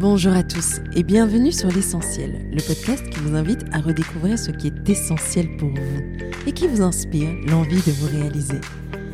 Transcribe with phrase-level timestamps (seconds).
[0.00, 4.50] Bonjour à tous et bienvenue sur L'Essentiel, le podcast qui vous invite à redécouvrir ce
[4.50, 6.02] qui est essentiel pour vous
[6.46, 8.58] et qui vous inspire l'envie de vous réaliser.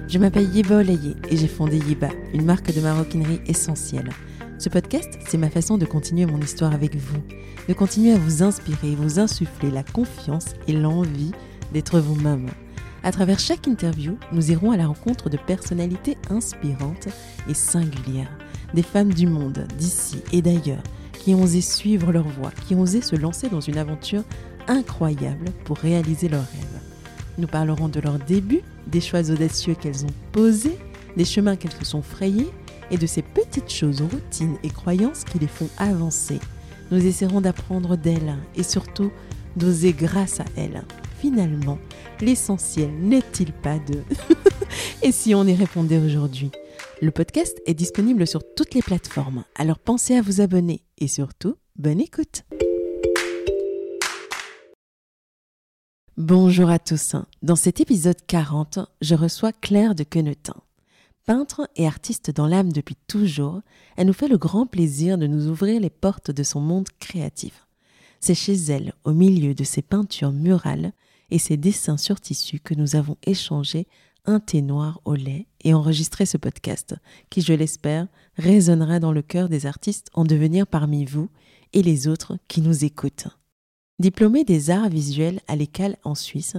[0.06, 4.09] Je m'appelle Yeba Olaye et j'ai fondé Yeba, une marque de maroquinerie essentielle.
[4.59, 7.23] Ce podcast, c'est ma façon de continuer mon histoire avec vous,
[7.69, 11.33] de continuer à vous inspirer, vous insuffler la confiance et l'envie
[11.73, 12.47] d'être vous-même.
[13.03, 17.09] À travers chaque interview, nous irons à la rencontre de personnalités inspirantes
[17.49, 18.31] et singulières
[18.75, 20.82] des femmes du monde, d'ici et d'ailleurs,
[21.12, 24.22] qui ont osé suivre leur voie, qui ont osé se lancer dans une aventure
[24.67, 26.81] incroyable pour réaliser leurs rêves.
[27.39, 30.79] Nous parlerons de leurs débuts, des choix audacieux qu'elles ont posés,
[31.17, 32.50] des chemins qu'elles se sont frayés
[32.91, 36.41] et de ces petites choses, routines et croyances qui les font avancer.
[36.91, 39.11] Nous essaierons d'apprendre d'elles et surtout
[39.56, 40.83] d'oser grâce à elles.
[41.20, 41.78] Finalement,
[42.20, 44.03] l'essentiel n'est-il pas de...
[45.03, 46.50] et si on y répondait aujourd'hui?
[47.00, 51.55] Le podcast est disponible sur toutes les plateformes, alors pensez à vous abonner et surtout,
[51.77, 52.42] bonne écoute.
[56.16, 57.14] Bonjour à tous.
[57.42, 60.56] Dans cet épisode 40, je reçois Claire de Quenetin.
[61.24, 63.60] Peintre et artiste dans l'âme depuis toujours,
[63.96, 67.66] elle nous fait le grand plaisir de nous ouvrir les portes de son monde créatif.
[68.18, 70.92] C'est chez elle, au milieu de ses peintures murales
[71.30, 73.86] et ses dessins sur tissu que nous avons échangé
[74.27, 76.94] un thé noir au lait et enregistrer ce podcast,
[77.30, 81.28] qui, je l'espère, résonnera dans le cœur des artistes en devenir parmi vous
[81.72, 83.28] et les autres qui nous écoutent.
[83.98, 86.56] Diplômée des arts visuels à l'école en Suisse,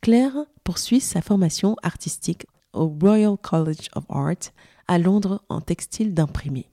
[0.00, 4.50] Claire poursuit sa formation artistique au Royal College of Art
[4.88, 6.66] à Londres en textile d'imprimé.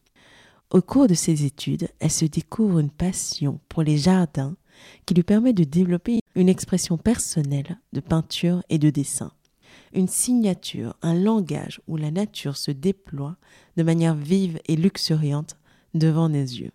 [0.72, 4.56] Au cours de ses études, elle se découvre une passion pour les jardins
[5.06, 9.32] qui lui permet de développer une expression personnelle de peinture et de dessin
[9.94, 13.38] une signature, un langage où la nature se déploie
[13.78, 15.58] de manière vive et luxuriante
[15.94, 16.72] devant nos yeux.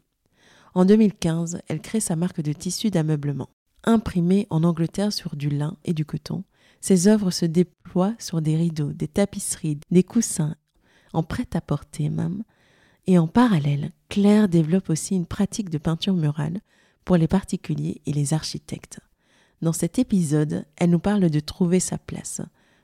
[0.74, 3.48] En 2015, elle crée sa marque de tissus d'ameublement.
[3.84, 6.42] Imprimée en Angleterre sur du lin et du coton,
[6.80, 10.56] ses œuvres se déploient sur des rideaux, des tapisseries, des coussins,
[11.12, 12.42] en prêt-à-porter même.
[13.06, 16.60] Et en parallèle, Claire développe aussi une pratique de peinture murale
[17.04, 19.00] pour les particuliers et les architectes.
[19.62, 22.40] Dans cet épisode, elle nous parle de trouver sa place,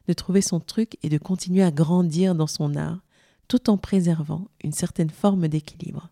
[0.09, 3.01] de trouver son truc et de continuer à grandir dans son art,
[3.49, 6.11] tout en préservant une certaine forme d'équilibre.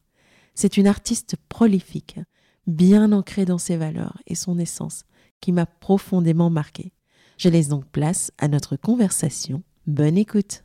[0.54, 2.18] C'est une artiste prolifique,
[2.66, 5.04] bien ancrée dans ses valeurs et son essence,
[5.40, 6.92] qui m'a profondément marquée.
[7.36, 9.62] Je laisse donc place à notre conversation.
[9.86, 10.64] Bonne écoute.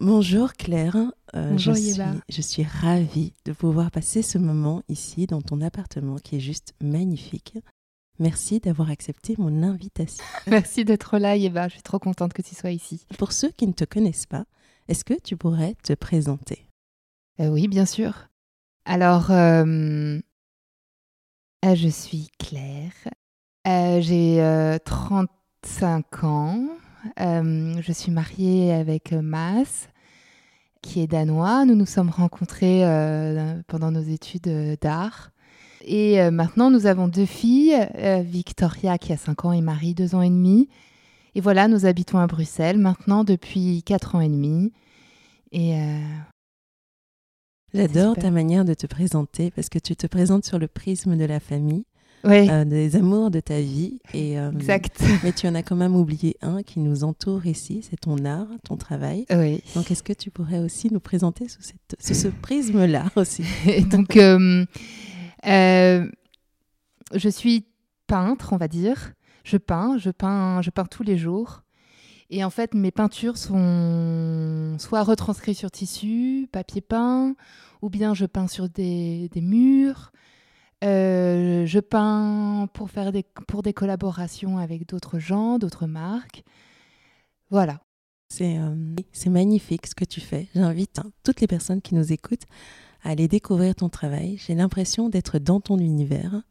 [0.00, 0.96] Bonjour Claire.
[1.34, 5.60] Euh, Bonjour je, suis, je suis ravie de pouvoir passer ce moment ici dans ton
[5.60, 7.58] appartement qui est juste magnifique.
[8.18, 10.24] Merci d'avoir accepté mon invitation.
[10.46, 11.68] Merci d'être là, Yeba.
[11.68, 13.06] Je suis trop contente que tu sois ici.
[13.18, 14.44] Pour ceux qui ne te connaissent pas,
[14.88, 16.66] est-ce que tu pourrais te présenter?
[17.40, 18.28] Euh, Oui, bien sûr.
[18.84, 20.18] Alors, euh,
[21.64, 22.92] euh, je suis Claire.
[23.66, 26.68] J'ai 35 ans.
[27.18, 29.88] je suis mariée avec Mas,
[30.80, 31.64] qui est danois.
[31.64, 32.82] Nous nous sommes rencontrés
[33.66, 35.32] pendant nos études d'art.
[35.84, 39.94] Et euh, maintenant, nous avons deux filles, euh, Victoria qui a 5 ans et Marie,
[39.94, 40.68] 2 ans et demi.
[41.34, 44.72] Et voilà, nous habitons à Bruxelles maintenant depuis 4 ans et demi.
[45.52, 46.00] Et euh,
[47.74, 51.24] J'adore ta manière de te présenter parce que tu te présentes sur le prisme de
[51.24, 51.84] la famille,
[52.24, 54.00] des amours de ta vie.
[54.14, 55.02] Et, exact.
[55.22, 58.48] Mais tu en as quand même oublié un qui nous entoure ici, c'est ton art,
[58.64, 59.26] ton travail.
[59.30, 59.62] Oui.
[59.74, 63.44] Donc est-ce que tu pourrais aussi nous présenter sous, cette, sous ce prisme-là aussi?
[63.66, 64.16] Et Donc
[65.44, 66.08] euh,
[67.14, 67.66] je suis
[68.06, 69.12] peintre, on va dire.
[69.44, 71.62] Je peins, je peins, je peins tous les jours.
[72.30, 77.36] Et en fait, mes peintures sont soit retranscrites sur tissu, papier peint,
[77.82, 80.12] ou bien je peins sur des, murs.
[80.82, 86.42] Euh, je peins pour faire des, pour des collaborations avec d'autres gens, d'autres marques.
[87.50, 87.80] Voilà.
[88.28, 88.74] C'est euh,
[89.30, 90.48] magnifique ce que tu fais.
[90.54, 92.46] J'invite hein, toutes les personnes qui nous écoutent
[93.06, 94.36] aller découvrir ton travail.
[94.36, 96.42] J'ai l'impression d'être dans ton univers.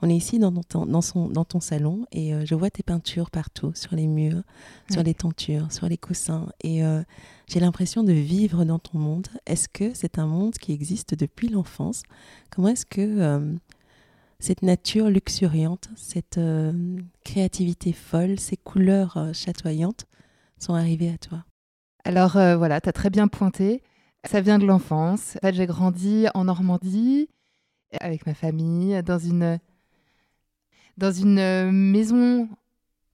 [0.00, 2.82] On est ici dans ton, dans son, dans ton salon et euh, je vois tes
[2.82, 4.42] peintures partout, sur les murs,
[4.90, 6.46] sur les tentures, sur les coussins.
[6.62, 7.02] Et euh,
[7.48, 9.26] j'ai l'impression de vivre dans ton monde.
[9.46, 12.02] Est-ce que c'est un monde qui existe depuis l'enfance?
[12.50, 13.52] Comment est-ce que euh,
[14.38, 16.38] cette nature luxuriante, cette
[17.24, 20.04] créativité folle, ces couleurs chatoyantes
[20.58, 21.44] sont arrivées à toi?
[22.04, 23.82] Alors voilà, tu as très bien pointé.
[24.24, 25.36] Ça vient de l'enfance.
[25.36, 27.28] En fait, j'ai grandi en Normandie
[28.00, 29.58] avec ma famille dans une
[30.96, 32.48] dans une maison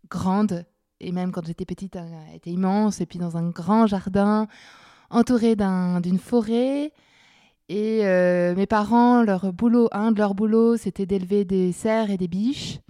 [0.09, 0.65] grande
[1.01, 4.47] et même quand j'étais petite, elle était immense et puis dans un grand jardin
[5.09, 6.93] entouré d'une forêt.
[7.69, 12.17] Et euh, mes parents, leur boulot, un de leurs boulots, c'était d'élever des cerfs et
[12.17, 12.81] des biches.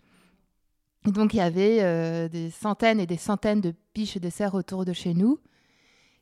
[1.06, 4.30] Et donc, il y avait euh, des centaines et des centaines de biches et de
[4.30, 5.38] cerfs autour de chez nous.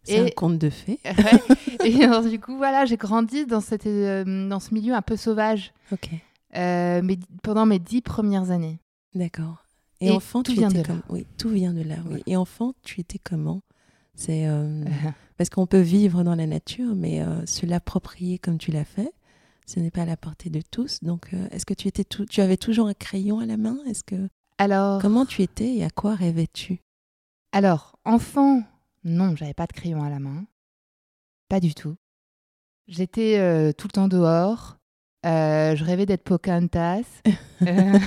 [0.08, 0.98] C'est un conte de fées.
[1.04, 1.90] Ouais.
[1.90, 5.16] et alors, du coup, voilà, j'ai grandi dans, cette, euh, dans ce milieu un peu
[5.16, 6.10] sauvage Ok.
[6.56, 8.78] euh, mais, pendant mes dix premières années.
[9.14, 9.64] D'accord.
[10.00, 10.94] Et, Et enfant, tout tu vient étais de là.
[10.94, 11.02] comme...
[11.08, 11.96] Oui, tout vient de là.
[12.10, 12.22] Oui.
[12.26, 13.62] Et enfant, tu étais comment?
[14.14, 14.84] C'est euh,
[15.36, 19.12] parce qu'on peut vivre dans la nature, mais se l'approprier comme tu l'as fait,
[19.66, 20.98] ce n'est pas à la portée de tous.
[21.02, 22.24] Donc, est-ce que tu étais tout...
[22.26, 23.76] tu avais toujours un crayon à la main?
[23.86, 24.28] Est-ce que
[24.58, 26.80] Alors, comment tu étais et à quoi rêvais-tu?
[27.52, 28.62] Alors, enfant,
[29.04, 30.46] non, j'avais pas de crayon à la main.
[31.48, 31.96] Pas du tout.
[32.86, 34.78] J'étais euh, tout le temps dehors.
[35.26, 37.22] Euh, je rêvais d'être Pocahontas.
[37.62, 37.62] Euh,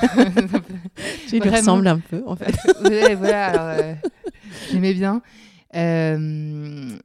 [1.27, 2.55] Tu lui ressembles un peu, en fait.
[2.83, 3.95] ouais, voilà, euh,
[4.71, 5.21] j'aimais bien.
[5.73, 6.99] On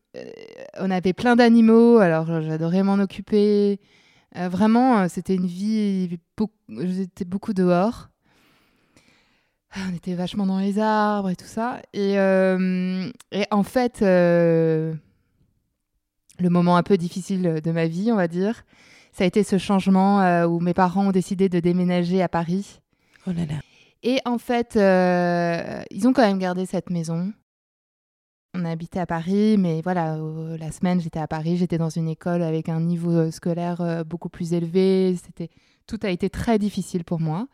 [0.90, 3.80] avait plein d'animaux, alors j'adorais m'en occuper.
[4.34, 6.18] Vraiment, c'était une vie.
[6.68, 8.08] J'étais beaucoup dehors.
[9.74, 11.80] On était vachement dans les arbres et tout ça.
[11.92, 14.94] Et, euh, et en fait, euh,
[16.38, 18.64] le moment un peu difficile de ma vie, on va dire,
[19.12, 22.80] ça a été ce changement euh, où mes parents ont décidé de déménager à Paris.
[23.26, 23.60] Oh là là.
[24.02, 27.32] Et en fait, ils ont quand même gardé cette maison.
[28.54, 30.16] On a habité à Paris, mais voilà,
[30.58, 34.54] la semaine j'étais à Paris, j'étais dans une école avec un niveau scolaire beaucoup plus
[34.54, 35.16] élevé.
[35.22, 35.50] C'était
[35.86, 37.48] tout a été très difficile pour moi.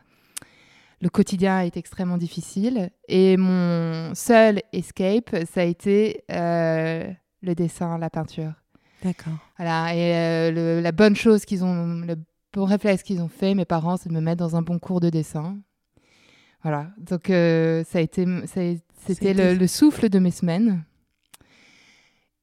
[1.03, 7.11] Le quotidien été extrêmement difficile et mon seul escape, ça a été euh,
[7.41, 8.53] le dessin, la peinture.
[9.03, 9.33] D'accord.
[9.57, 12.15] Voilà, et euh, le- la bonne chose qu'ils ont, le
[12.53, 15.01] bon réflexe qu'ils ont fait, mes parents, c'est de me mettre dans un bon cours
[15.01, 15.57] de dessin.
[16.61, 18.25] Voilà, donc euh, ça a été,
[19.05, 20.85] c'était le, le souffle de mes semaines.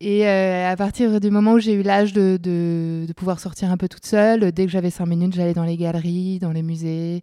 [0.00, 3.78] Et à partir du moment où j'ai eu l'âge de, de, de pouvoir sortir un
[3.78, 7.22] peu toute seule, dès que j'avais cinq minutes, j'allais dans les galeries, dans les musées.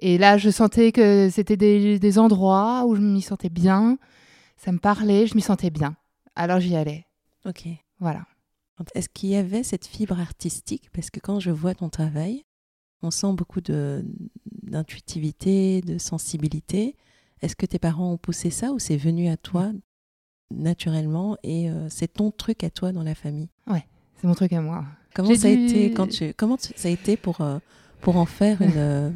[0.00, 3.98] Et là, je sentais que c'était des, des endroits où je m'y sentais bien,
[4.56, 5.96] ça me parlait, je m'y sentais bien.
[6.36, 7.06] Alors j'y allais.
[7.46, 7.66] Ok.
[8.00, 8.24] Voilà.
[8.94, 10.90] Est-ce qu'il y avait cette fibre artistique?
[10.92, 12.44] Parce que quand je vois ton travail,
[13.02, 14.04] on sent beaucoup de-
[14.62, 16.96] d'intuitivité, de sensibilité.
[17.40, 19.70] Est-ce que tes parents ont poussé ça ou c'est venu à toi
[20.50, 23.48] naturellement et euh, c'est ton truc à toi dans la famille?
[24.16, 24.84] C'est mon truc à moi.
[25.14, 27.58] Comment ça a été quand tu comment tu- ça a été pour euh,
[28.00, 29.10] pour en faire une, euh,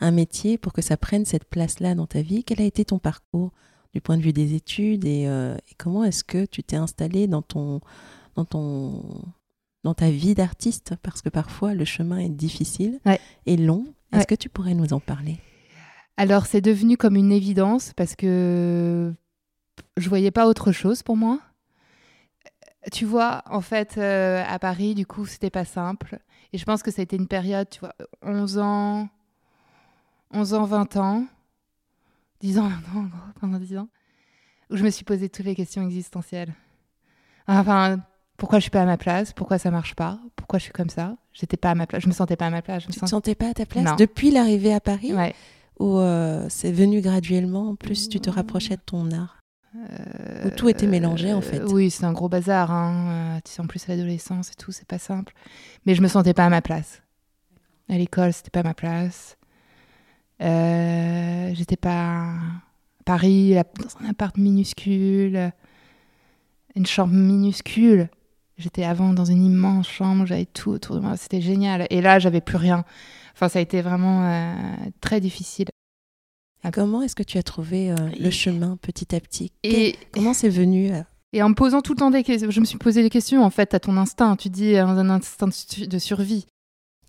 [0.00, 2.98] un métier pour que ça prenne cette place-là dans ta vie Quel a été ton
[2.98, 3.52] parcours
[3.92, 7.26] du point de vue des études et, euh, et comment est-ce que tu t'es installé
[7.28, 7.80] dans ton
[8.34, 9.22] dans ton
[9.84, 10.94] dans ta vie d'artiste?
[11.02, 13.20] Parce que parfois le chemin est difficile Ouais.
[13.46, 13.86] et long.
[14.12, 14.26] Est-ce Ouais.
[14.26, 15.38] que tu pourrais nous en parler?
[16.16, 19.12] Alors, c'est devenu comme une évidence parce que
[19.96, 21.40] je voyais pas autre chose pour moi.
[22.92, 26.18] Tu vois, en fait, euh, à Paris, du coup, c'était pas simple.
[26.52, 29.08] Et je pense que ça a été une période, tu vois, 11 ans,
[30.32, 31.26] 11 ans, 20 ans,
[32.40, 33.88] 10 ans, 20 ans, en gros, pendant 10 ans,
[34.70, 36.52] où je me suis posé toutes les questions existentielles.
[37.46, 37.98] Enfin,
[38.36, 39.32] pourquoi je suis pas à ma place?
[39.32, 40.18] Pourquoi ça marche pas?
[40.36, 41.16] Pourquoi je suis comme ça?
[41.32, 42.02] J'étais pas à ma place.
[42.02, 42.82] Je me sentais pas à ma place.
[42.84, 43.34] Je me Tu te sentais...
[43.34, 43.96] pas à ta place Non.
[43.96, 45.12] depuis l'arrivée à Paris?
[45.14, 45.34] Ouais.
[45.78, 47.74] ou euh, c'est venu graduellement?
[47.76, 49.40] Plus tu te rapprochais de ton art?
[50.46, 51.58] Où tout était mélangé, en fait?
[51.60, 52.70] Euh, Oui, c'est un gros bazar.
[52.70, 53.36] Hein.
[53.36, 55.34] Euh, Tu sais, en plus, l'adolescence et tout, c'est pas simple.
[55.84, 57.02] Mais je me sentais pas à ma place.
[57.90, 59.36] À l'école, c'était pas ma place.
[60.44, 62.34] Euh, J'étais pas à
[63.04, 65.52] Paris, dans un appart minuscule,
[66.74, 68.08] une chambre minuscule.
[68.56, 71.16] J'étais avant dans une immense chambre, j'avais tout autour de moi.
[71.16, 71.86] C'était génial.
[71.90, 72.84] Et là, j'avais plus rien.
[73.34, 74.54] Enfin, ça a été vraiment euh,
[75.00, 75.66] très difficile.
[76.64, 79.52] Et Comment est-ce que tu as trouvé euh, le chemin petit à petit?
[79.64, 82.60] Et, Comment c'est venu euh, Et en me posant tout le temps des questions, je
[82.60, 84.36] me suis posé des questions en fait à ton instinct.
[84.36, 86.46] Tu dis un instinct de survie.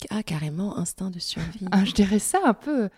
[0.10, 1.68] Ah, carrément, instinct de survie.
[1.72, 2.90] Ah, je dirais ça un peu.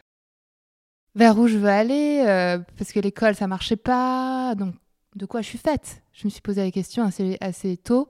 [1.17, 4.53] Vers où je veux aller, euh, parce que l'école ça marchait pas.
[4.53, 4.75] Donc,
[5.15, 6.03] de quoi je suis faite?
[6.13, 7.03] Je me suis posé la question
[7.41, 8.07] assez, tôt.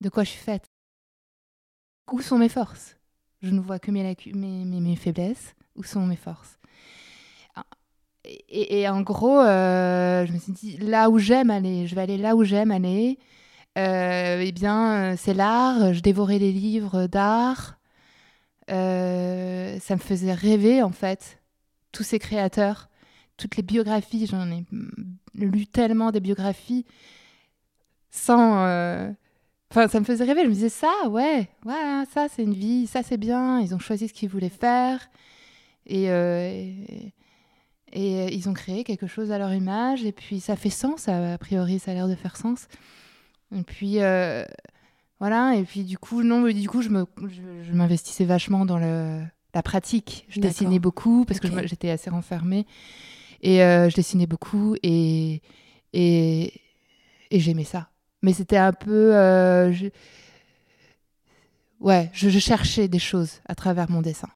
[0.00, 0.64] De quoi je suis faite?
[2.12, 2.96] Où sont mes forces?
[3.42, 5.56] Je ne vois que mes, mes, mes, mes faiblesses.
[5.74, 6.58] Où sont mes forces?
[8.24, 12.02] Et, et en gros, euh, je me suis dit, là où j'aime aller, je vais
[12.02, 13.18] aller là où j'aime aller.
[13.76, 15.92] Euh, eh bien, c'est l'art.
[15.92, 17.80] Je dévorais les livres d'art.
[18.68, 21.40] Ça me faisait rêver, en fait,
[21.92, 22.88] tous ces créateurs,
[23.36, 24.26] toutes les biographies.
[24.26, 24.64] J'en ai
[25.34, 26.84] lu tellement des biographies
[28.10, 28.64] sans.
[28.66, 29.10] euh,
[29.70, 30.42] Enfin, ça me faisait rêver.
[30.44, 33.60] Je me disais, ça, ouais, ça, c'est une vie, ça, c'est bien.
[33.60, 35.10] Ils ont choisi ce qu'ils voulaient faire.
[35.86, 36.72] Et, euh,
[37.92, 40.04] ils ont créé quelque chose à leur image.
[40.04, 42.66] Et puis, ça fait sens, a, priori, ça a l'air de faire sens.
[43.54, 44.44] Et puis, euh,
[45.20, 46.90] Voilà, et puis du coup, non, du coup, je,
[47.72, 49.22] m'investissais vachement dans le,
[49.58, 50.24] la pratique.
[50.28, 52.64] Je dessinais beaucoup parce que j'étais assez renfermée.
[53.42, 55.42] Et euh, je dessinais beaucoup et,
[55.92, 56.52] et,
[57.30, 57.88] et j'aimais ça.
[58.22, 59.16] Mais c'était un peu.
[59.16, 59.86] Euh, je...
[61.80, 64.28] Ouais, je, cherchais des choses à travers mon dessin.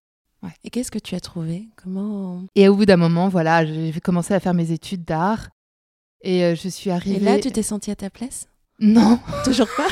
[0.64, 1.68] Et qu'est-ce que tu as trouvé?
[1.76, 5.50] Comment Et au bout d'un moment, voilà, j'ai commencé à faire mes études d'art
[6.22, 7.16] et euh, je suis arrivée.
[7.16, 8.48] Et là, tu t'es sentie à ta place?
[8.80, 9.88] Non, toujours pas?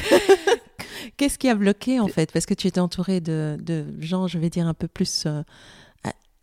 [1.19, 2.31] Qu'est-ce qui a bloqué en fait?
[2.31, 5.41] Parce que tu étais entourée de, de, gens, je vais dire, un peu plus euh,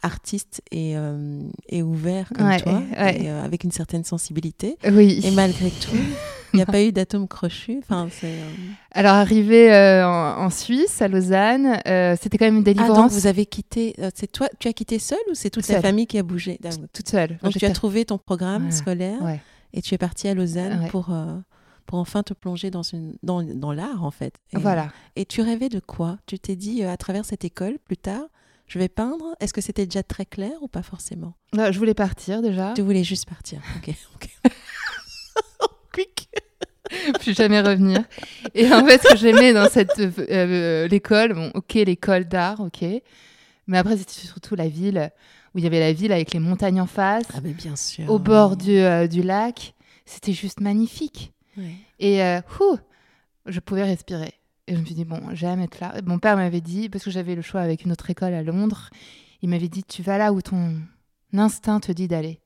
[0.02, 1.40] artistes et, euh,
[1.70, 4.76] et ouverts comme toi, Et, euh, avec une certaine sensibilité.
[4.86, 5.22] Oui.
[5.24, 5.96] Et malgré tout,
[6.52, 7.78] il n'y a pas eu d'atome crochu.
[7.78, 8.08] Enfin,
[8.90, 9.72] Alors, arrivé
[10.04, 11.78] en, Suisse, à Lausanne,
[12.20, 12.98] c'était quand même une délivrance.
[12.98, 15.80] Ah, donc vous avez quitté, c'est toi, tu as quitté seule ou c'est toute la
[15.80, 16.60] famille qui a bougé?
[16.92, 17.38] Toute seule.
[17.42, 19.20] Donc tu as trouvé ton programme scolaire
[19.72, 21.08] et tu es partie à Lausanne pour
[21.86, 24.34] pour enfin te plonger dans, une, dans, dans l'art, en fait.
[24.52, 24.90] Et, voilà.
[25.14, 26.18] Et tu rêvais de quoi?
[26.26, 28.24] Tu t'es dit, euh, à travers cette école, plus tard,
[28.66, 29.34] je vais peindre.
[29.40, 31.34] Est-ce que c'était déjà très clair ou pas forcément?
[31.54, 32.74] Non, Je voulais partir déjà.
[32.74, 33.60] Tu voulais juste partir.
[33.76, 33.94] Ok.
[34.14, 34.28] ok.
[35.92, 36.28] Quick.
[37.20, 38.04] Puis jamais revenir.
[38.54, 42.60] Et en fait, ce que j'aimais dans cette euh, euh, l'école, bon, ok, l'école d'art,
[42.60, 42.84] ok.
[43.68, 45.10] Mais après, c'était surtout la ville
[45.54, 47.24] où il y avait la ville avec les montagnes en face.
[47.34, 48.08] Ah, mais bien sûr.
[48.10, 48.78] Au bord du,
[49.08, 49.74] du lac.
[50.04, 51.32] C'était juste magnifique.
[51.98, 52.40] Et euh,
[53.46, 54.34] je pouvais respirer.
[54.66, 55.94] Et je me suis dit, bon, j'ai à mettre là.
[56.04, 58.90] Mon père m'avait dit, parce que j'avais le choix avec une autre école à Londres,
[59.42, 60.80] il m'avait dit, tu vas là où ton
[61.32, 62.40] instinct te dit d'aller.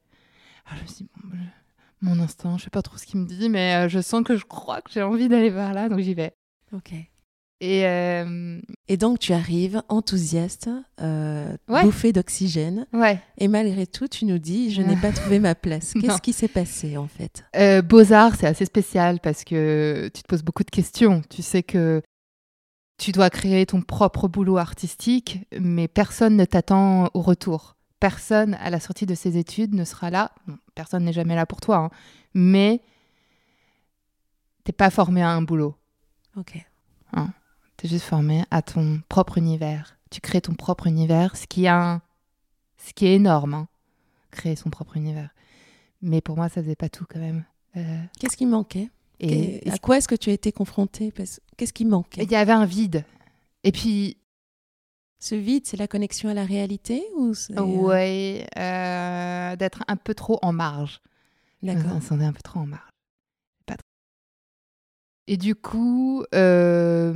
[0.66, 1.36] Alors je me suis dit, bon,
[2.02, 4.36] mon instinct, je sais pas trop ce qu'il me dit, mais euh, je sens que
[4.36, 6.34] je crois que j'ai envie d'aller vers là, donc j'y vais.
[6.72, 6.92] Ok.
[7.60, 12.86] Et, euh, et donc tu arrives enthousiaste, euh, bouffée d'oxygène.
[12.94, 13.20] Ouais.
[13.36, 15.92] Et malgré tout, tu nous dis, je n'ai pas trouvé ma place.
[15.92, 17.44] Qu'est-ce qui s'est passé en fait?
[17.56, 21.20] Euh, Beaux-arts, c'est assez spécial parce que tu te poses beaucoup de questions.
[21.28, 22.00] Tu sais que
[22.96, 27.76] tu dois créer ton propre boulot artistique, mais personne ne t'attend au retour.
[27.98, 30.32] Personne à la sortie de ses études ne sera là.
[30.74, 31.90] personne n'est jamais là pour toi, hein.
[32.32, 32.80] mais
[34.64, 35.74] t'es pas formé à un boulot.
[36.36, 36.64] Ok.
[37.80, 39.96] Tu es juste formé à ton propre univers.
[40.10, 42.02] Tu crées ton propre univers, ce qui, a
[42.76, 43.68] ce qui est énorme, hein,
[44.30, 45.30] créer son propre univers.
[46.02, 47.44] Mais pour moi, ça faisait pas tout quand même.
[47.78, 48.90] Euh, Qu'est-ce qui manquait?
[49.18, 51.10] et à quoi est-ce que tu as été confrontée
[51.56, 52.22] Qu'est-ce qui manquait?
[52.22, 53.04] Il y avait un vide.
[53.64, 54.18] Et puis.
[55.18, 60.14] Ce vide, c'est la connexion à la réalité ou euh, Ouais, euh, d'être un peu
[60.14, 61.00] trop en marge.
[61.62, 61.92] D'accord.
[61.94, 62.89] On s'en est un peu trop en marge.
[65.30, 67.12] Et du coup, euh,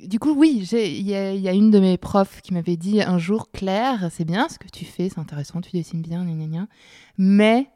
[0.00, 3.52] du coup, oui, il y, a une de mes profs qui m'avait dit un jour,
[3.52, 6.66] Claire, c'est bien ce que tu fais, c'est intéressant, tu dessines bien, gna, gna,
[7.18, 7.70] mais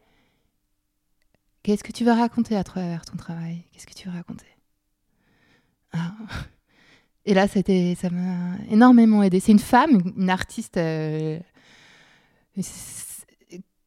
[1.63, 3.63] qu'est-ce que tu vas raconter à travers ton travail?
[3.71, 4.57] Qu'est-ce que tu vas raconter?
[5.93, 6.17] Ah.
[7.27, 9.39] Et là, c'était, ça m'a énormément aidé.
[9.39, 11.39] C'est une femme, une artiste euh,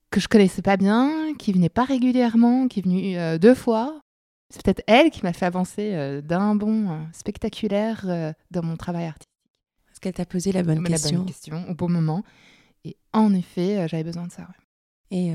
[0.10, 4.02] que je connaissais pas bien, qui venait pas régulièrement, qui est venue euh, deux fois
[4.50, 8.78] c'est peut-être elle qui m'a fait avancer euh, d'un bond euh, spectaculaire euh, dans mon
[8.78, 9.30] travail artistique.
[9.92, 11.70] Est-ce qu'elle t'a posé la bonne question La bonne question?
[11.70, 12.24] au bon moment.
[12.84, 14.48] Et en effet, j'avais besoin de ça.
[15.12, 15.34] Et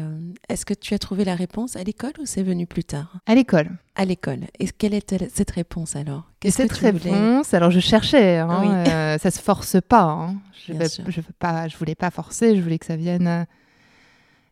[0.49, 3.18] est-ce que tu as trouvé la réponse à l'école ou c'est venu plus tard?
[3.26, 3.76] À l'école.
[3.97, 4.44] À l'école.
[4.61, 6.30] Et quelle était cette réponse alors?
[6.49, 10.04] Cette que réponse, alors je cherchais, hein, ça se force pas.
[10.04, 10.37] Hein.
[10.66, 13.47] Je ne je voulais pas forcer, je voulais que ça vienne.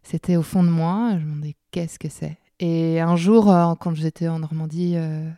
[0.03, 1.13] C'était au fond de moi.
[1.13, 2.37] Je me demandais qu'est-ce que c'est?
[2.63, 5.29] Et un jour, euh, quand j'étais en Normandie, euh,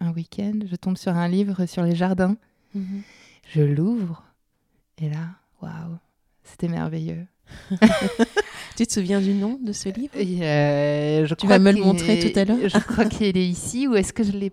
[0.00, 2.34] un week-end, je tombe sur un livre sur les jardins.
[2.74, 3.02] Mhm.
[3.46, 4.24] Je l'ouvre
[4.96, 5.26] et là,
[5.60, 5.98] waouh,
[6.42, 7.26] c'était merveilleux.
[8.76, 10.14] tu te souviens du nom de ce livre?
[10.16, 13.86] euh, je Tu vas me le montrer tout à l'heure Je crois qu'il est ici
[13.86, 14.50] ou est-ce que je l'ai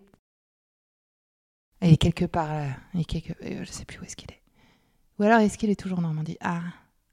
[1.82, 2.68] Il est quelque part là.
[2.96, 3.32] Il est quelque...
[3.42, 4.42] Je sais plus où est-ce qu'il est.
[5.20, 6.38] Ou alors est-ce qu'il est toujours en Normandie?
[6.42, 6.64] Ah,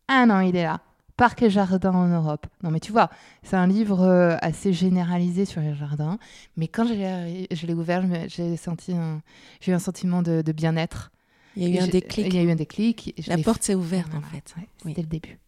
[0.09, 0.81] ah non, il est là.
[1.16, 2.47] Parc et jardins en Europe.
[2.62, 3.09] Non, mais tu vois,
[3.44, 6.18] c'est un livre euh, assez généralisé sur les jardins.
[6.56, 9.23] Mais quand je l'ai ouvert, j'ai senti un,
[9.61, 11.12] j'ai eu un sentiment de, bien-être.
[11.56, 12.26] Il y a eu un déclic.
[12.26, 13.14] Il y a eu un déclic.
[13.28, 14.54] La porte s'est ouverte, en fait.
[14.85, 15.38] C'était le début.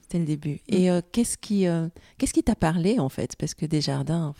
[0.00, 0.54] C'était le début.
[0.54, 0.74] Mm.
[0.74, 3.36] Et euh, qu'est-ce qui euh, qu'est-ce qui t'a parlé, en fait?
[3.36, 4.32] Parce que des jardins,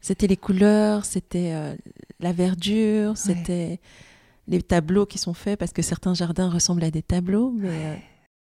[0.00, 1.76] c'était les couleurs, c'était
[2.18, 3.78] la verdure, c'était
[4.48, 7.52] les tableaux qui sont faits, parce que certains jardins ressemblent à des tableaux.
[7.56, 8.02] Mais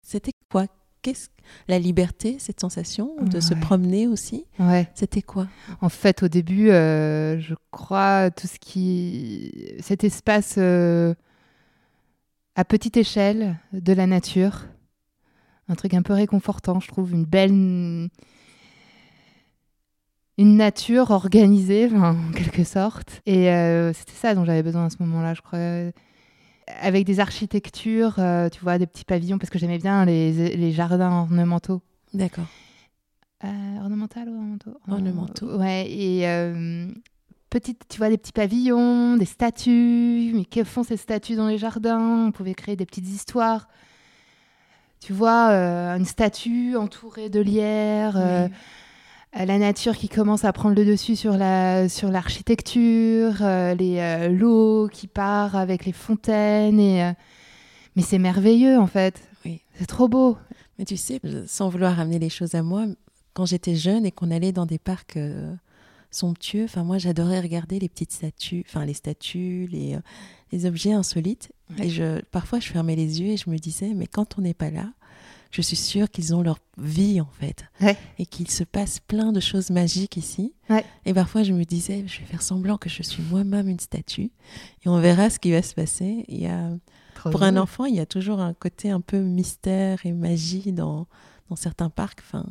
[0.04, 0.68] c'était quoi?
[1.02, 1.30] Qu'est-ce
[1.68, 4.88] la liberté, cette sensation de se promener aussi ouais.
[4.94, 5.48] C'était quoi?
[5.82, 11.14] En fait, au début, euh, je crois tout ce qui cet espace euh,
[12.56, 14.66] à petite échelle de la nature,
[15.68, 18.10] un truc un peu réconfortant, je trouve, une belle
[20.40, 23.22] une nature organisée, en quelque sorte.
[23.26, 25.60] Et euh, c'était ça dont j'avais besoin à ce moment-là, je crois.
[26.82, 30.72] Avec des architectures, euh, tu vois, des petits pavillons, parce que j'aimais bien les, les
[30.72, 31.82] jardins ornementaux.
[32.14, 32.46] D'accord.
[33.44, 34.78] Euh, ornemental ou ornementaux?
[34.88, 35.58] Ornementaux.
[35.58, 36.88] Ouais, et euh,
[37.50, 40.32] petites, tu vois, des petits pavillons, des statues.
[40.34, 42.28] Mais que font ces statues dans les jardins?
[42.28, 43.68] On pouvait créer des petites histoires.
[45.00, 48.50] Tu vois, euh, une statue entourée de lierre, euh, euh,
[49.34, 54.30] la nature qui commence à prendre le dessus sur la sur l'architecture, euh, les euh,
[54.30, 57.12] l'eau qui part avec les fontaines et euh,
[57.96, 59.22] mais c'est merveilleux en fait.
[59.46, 59.62] Oui.
[59.76, 60.38] C'est trop beau.
[60.78, 62.86] Mais tu sais, sans vouloir ramener les choses à moi,
[63.34, 65.54] quand j'étais jeune et qu'on allait dans des parcs euh,
[66.10, 70.00] somptueux, enfin moi j'adorais regarder les petites statues, enfin les statues, les, euh,
[70.52, 71.52] les objets insolites.
[71.78, 71.88] Ouais.
[71.88, 74.54] Et je, parfois je fermais les yeux et je me disais, mais quand on n'est
[74.54, 74.92] pas là,
[75.52, 77.66] je suis sûre qu'ils ont leur vie en fait.
[77.82, 77.98] Ouais.
[78.20, 80.54] Et qu'il se passe plein de choses magiques ici.
[80.70, 80.86] Ouais.
[81.06, 84.32] Et parfois je me disais, je vais faire semblant que je suis moi-même une statue
[84.86, 86.26] et on verra ce qui va se passer.
[86.28, 86.70] Il y a,
[87.16, 90.72] Trop pour un enfant, il y a toujours un côté un peu mystère et magie
[90.72, 91.08] dans,
[91.50, 92.20] dans certains parcs.
[92.22, 92.46] Enfin,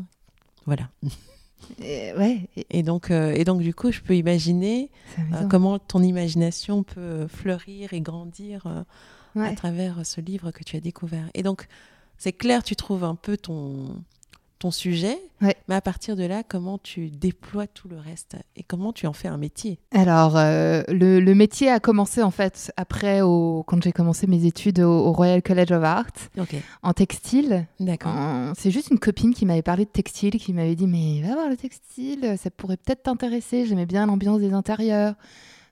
[0.67, 0.91] voilà.
[1.83, 6.03] Et- ouais, et- donc, euh, et donc, du coup, je peux imaginer euh, comment ton
[6.03, 8.83] imagination peut fleurir et grandir euh,
[9.43, 11.29] à travers ce livre que tu as découvert.
[11.35, 11.67] Et donc,
[12.19, 13.97] c'est clair, tu trouves un peu ton,
[14.59, 15.57] ton sujet, Ouais.
[15.69, 19.13] mais à partir de là, comment tu déploies tout le reste et comment tu en
[19.13, 19.79] fais un métier?
[19.93, 24.47] Alors, euh, le, le métier a commencé en fait après, au, quand j'ai commencé mes
[24.47, 26.11] études au, au Royal College of Art
[26.83, 27.69] en textile.
[27.79, 28.13] d'accord.
[28.57, 31.49] C'est juste une copine qui m'avait parlé de textile, qui m'avait dit Mais va voir
[31.49, 33.65] le textile, ça pourrait peut-être t'intéresser.
[33.65, 35.15] J'aimais bien l'ambiance des intérieurs,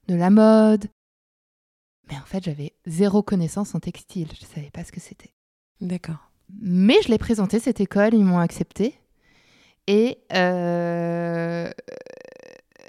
[0.06, 0.86] de la mode.
[2.08, 4.28] Mais en fait, j'avais zéro connaissance en textile.
[4.38, 5.32] Je ne savais pas ce que c'était.
[5.80, 6.25] D'accord.
[6.62, 8.94] Mais je l'ai présenté cette école, ils m'ont accepté.
[9.88, 11.70] Et euh,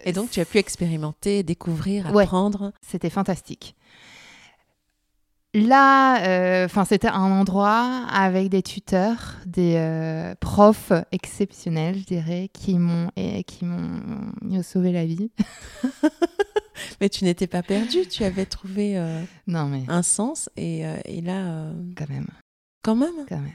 [0.04, 2.24] Et donc, tu as pu expérimenter, découvrir, Ouais.
[2.24, 2.72] apprendre.
[2.82, 3.76] c'était fantastique.
[5.54, 12.78] Là, euh, c'était un endroit avec des tuteurs, des euh, profs exceptionnels, je dirais, qui
[12.78, 15.32] m'ont et qui m'ont sauvé la vie.
[17.02, 19.00] Mais tu n'étais pas perdu, tu avais trouvé
[19.48, 20.48] Non, mais un sens.
[20.58, 22.28] Et, et là, quand même,
[22.88, 23.52] quand même, quand même.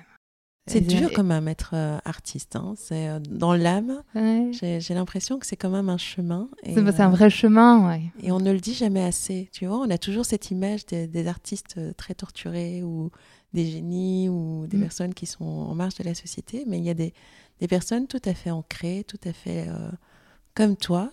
[0.71, 2.55] c'est dur quand même être euh, artiste.
[2.57, 2.75] hein.
[2.77, 4.03] C'est euh, dans l'âme.
[4.14, 4.51] Ouais.
[4.53, 6.49] J'ai l'impression que c'est quand même un chemin.
[6.64, 8.03] C'est un euh, vrai chemin, ouais.
[8.23, 9.49] Et on ne le dit jamais assez.
[9.53, 13.11] Tu vois, on a toujours cette image des, des artistes très torturés ou
[13.55, 14.81] des génies ou des Mm.
[14.81, 16.64] personnes qui sont en marge de la société.
[16.66, 17.12] Mais il y a des,
[17.61, 19.66] des personnes tout à fait ancrées, tout à fait
[20.55, 21.11] comme toi,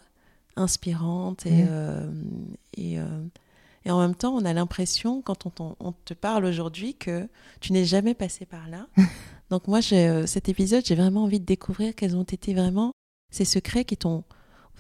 [0.58, 1.46] inspirantes.
[1.46, 2.56] Et, Mm.
[2.78, 2.98] et,
[3.90, 7.28] et en même temps, on a l'impression, quand on, te parle aujourd'hui, que
[7.60, 8.86] tu n'es jamais passé par là.
[9.50, 12.92] Donc moi, euh, cet épisode, j'ai vraiment envie de découvrir quels ont été vraiment
[13.32, 14.24] ces secrets qui t'ont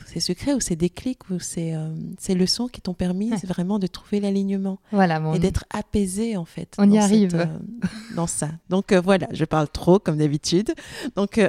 [0.05, 3.37] ces secrets ou ces déclics ou ces, euh, ces leçons qui t'ont permis Ouais.
[3.45, 6.75] vraiment de trouver l'alignement Voilà, et d'être apaisé en fait.
[6.77, 7.31] On y arrive.
[7.31, 8.49] cette, euh, dans ça.
[8.69, 10.73] Donc euh, voilà, je parle trop comme d'habitude.
[11.15, 11.41] Donc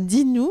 [0.00, 0.50] dis-nous,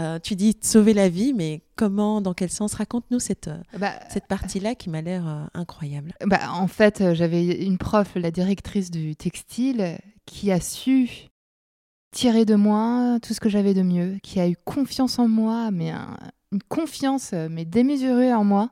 [0.00, 2.74] euh, tu dis sauver la vie, mais comment, dans quel sens?
[2.74, 6.12] Raconte-nous cette, euh, bah, cette partie-là qui m'a l'air euh, incroyable.
[6.26, 11.28] Bah, en fait, j'avais une prof, la directrice du textile, qui a su
[12.12, 15.70] tirer de moi tout ce que j'avais de mieux, qui a eu confiance en moi,
[15.70, 16.16] mais un-
[16.52, 18.70] une confiance mais démesurée en moi,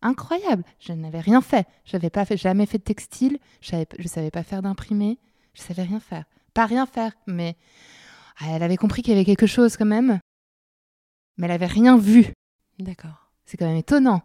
[0.00, 0.64] incroyable.
[0.80, 4.30] Je n'avais rien fait, j'avais pas fait, jamais fait de textile, je savais, je savais
[4.30, 5.18] pas faire d'imprimé,
[5.54, 7.56] je savais rien faire, pas rien faire, mais
[8.40, 10.20] ah, elle avait compris qu'il y avait quelque chose quand même,
[11.38, 12.26] mais elle avait rien vu.
[12.78, 13.30] D'accord.
[13.46, 14.22] C'est quand même étonnant.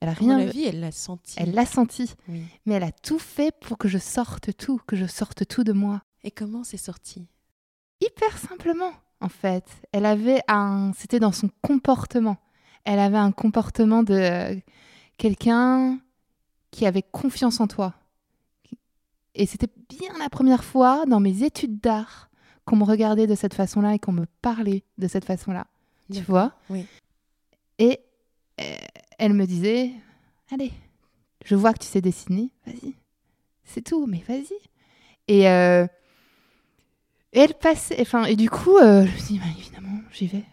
[0.00, 1.34] Elle a À rien, mon avis, elle l'a senti.
[1.38, 2.42] elle l'a senti Oui.
[2.66, 5.72] mais elle a tout fait pour que je sorte tout, que je sorte tout de
[5.72, 6.02] moi.
[6.22, 7.26] Et comment c'est sorti?
[8.00, 9.64] Hyper simplement, en fait.
[9.92, 10.92] Elle avait un.
[10.96, 12.36] C'était dans son comportement.
[12.84, 14.54] Elle avait un comportement de euh,
[15.16, 15.98] quelqu'un
[16.70, 17.94] qui avait confiance en toi.
[19.34, 22.30] Et c'était bien la première fois dans mes études d'art
[22.64, 25.66] qu'on me regardait de cette façon-là et qu'on me parlait de cette façon-là.
[26.12, 26.86] Tu vois Oui.
[27.78, 28.00] Et
[28.60, 28.76] euh,
[29.18, 29.90] elle me disait
[30.50, 30.72] Allez,
[31.44, 32.94] je vois que tu sais dessiner, vas-y.
[33.64, 34.54] C'est tout, mais vas-y.
[35.28, 35.86] Et, euh,
[37.34, 38.00] et elle passait.
[38.00, 40.44] Enfin, et du coup, euh, je me suis dit Bah, Évidemment, j'y vais.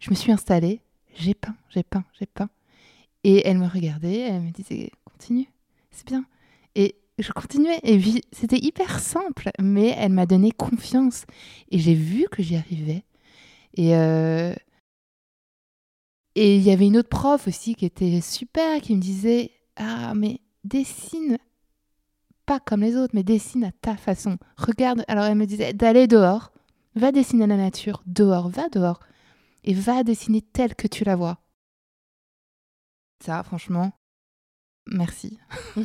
[0.00, 0.80] Je me suis installée,
[1.14, 2.48] j'ai peint, j'ai peint, j'ai peint.
[3.24, 5.48] Et elle me regardait, elle me disait Continue,
[5.90, 6.24] c'est bien.
[6.74, 7.80] Et je continuais.
[7.82, 8.00] Et
[8.32, 11.24] c'était hyper simple, mais elle m'a donné confiance.
[11.70, 13.04] Et j'ai vu que j'y arrivais.
[13.74, 13.94] Et.
[13.94, 14.54] euh,
[16.36, 20.12] et il y avait une autre prof aussi qui était super, qui me disait Ah,
[20.14, 21.38] mais dessine
[22.44, 24.38] pas comme les autres, mais dessine à ta façon.
[24.56, 26.52] Regarde, alors elle me disait d'aller dehors,
[26.94, 29.00] va dessiner la nature, dehors, va dehors.
[29.64, 31.40] et va dessiner telle que tu la vois.
[33.24, 33.92] Ça, franchement,
[34.86, 35.38] merci.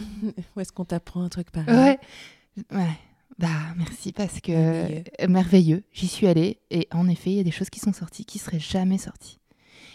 [0.56, 1.76] Où est-ce qu'on t'apprend un truc pareil?
[1.76, 2.00] Ouais,
[2.78, 2.98] ouais.
[3.40, 5.04] Bah, merci parce que Merveilleux.
[5.30, 5.84] merveilleux.
[5.94, 8.38] J'y suis allée et en effet, il y a des choses qui sont sorties qui
[8.38, 9.40] seraient jamais sorties.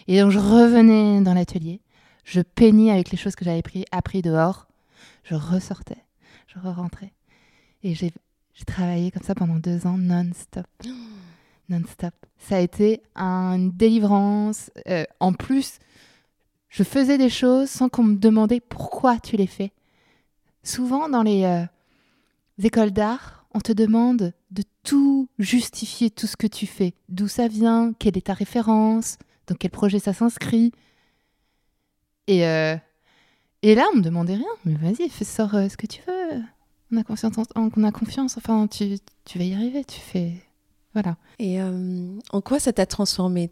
[0.09, 1.81] Et donc, je revenais dans l'atelier,
[2.25, 4.67] je peignais avec les choses que j'avais pris, appris dehors,
[5.25, 6.05] je ressortais,
[6.47, 7.13] je re-rentrais.
[7.83, 8.13] Et j'ai
[8.57, 10.67] j'ai travaillé comme ça pendant deux ans non-stop.
[11.69, 12.15] Non-stop.
[12.39, 14.71] Ça a été une délivrance.
[14.89, 15.79] Euh, en plus,
[16.71, 19.73] je faisais des choses sans qu'on me demandait pourquoi tu les fais.
[20.63, 21.65] Souvent, dans les euh,
[22.63, 26.95] écoles d'art, on te demande de tout justifier, tout ce que tu fais.
[27.11, 30.73] D'où ça vient, quelle est ta référence, dans quel projet ça s'inscrit.
[32.27, 32.77] Et, euh,
[33.63, 34.45] et là, on me demandait rien.
[34.65, 36.43] Mais vas-y, fais, sors euh, ce que tu veux.
[36.93, 38.37] On a confiance, en- on a confiance.
[38.37, 39.85] Enfin, tu, tu vas y arriver.
[39.85, 40.33] Tu fais.
[40.95, 41.17] Voilà.
[41.39, 43.51] Et euh, en quoi ça t'a transformé?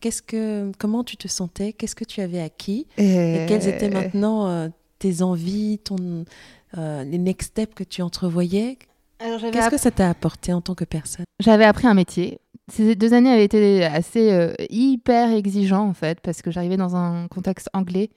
[0.00, 1.72] Qu'est-ce que, comment tu te sentais?
[1.72, 2.86] Qu'est-ce que tu avais acquis?
[2.96, 4.68] Et quelles étaient maintenant euh,
[4.98, 6.24] tes envies, ton,
[6.78, 8.78] euh, les next steps que tu entrevoyais?
[9.18, 11.24] Alors, j'avais Qu'est-ce que ça t'a apporté en tant que personne?
[11.40, 12.38] J'avais appris un métier.
[12.68, 16.96] Ces deux années avaient été assez euh, hyper exigeants en fait, parce que j'arrivais dans
[16.96, 18.10] un contexte anglais.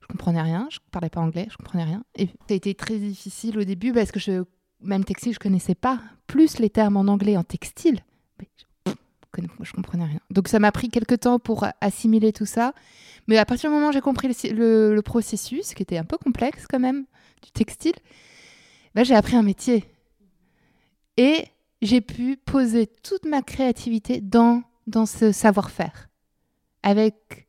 [0.00, 2.02] Je comprenais rien, je parlais pas anglais, je comprenais rien.
[2.16, 4.46] Et ça a été très difficile au début parce que
[4.80, 6.00] même textile, je connaissais pas.
[6.26, 8.00] Plus les termes en anglais en textile,
[8.40, 8.64] je,
[9.62, 10.20] je comprenais rien.
[10.30, 12.72] Donc ça m'a pris quelques temps pour assimiler tout ça.
[13.28, 16.66] Mais à partir du moment où j'ai compris le processus, qui était un peu complexe
[16.66, 17.04] quand même,
[17.42, 17.94] du textile,
[18.94, 19.84] bah, j'ai appris un métier.
[21.16, 21.44] Et
[21.82, 26.08] j'ai pu poser toute ma créativité dans, dans ce savoir-faire,
[26.82, 27.48] avec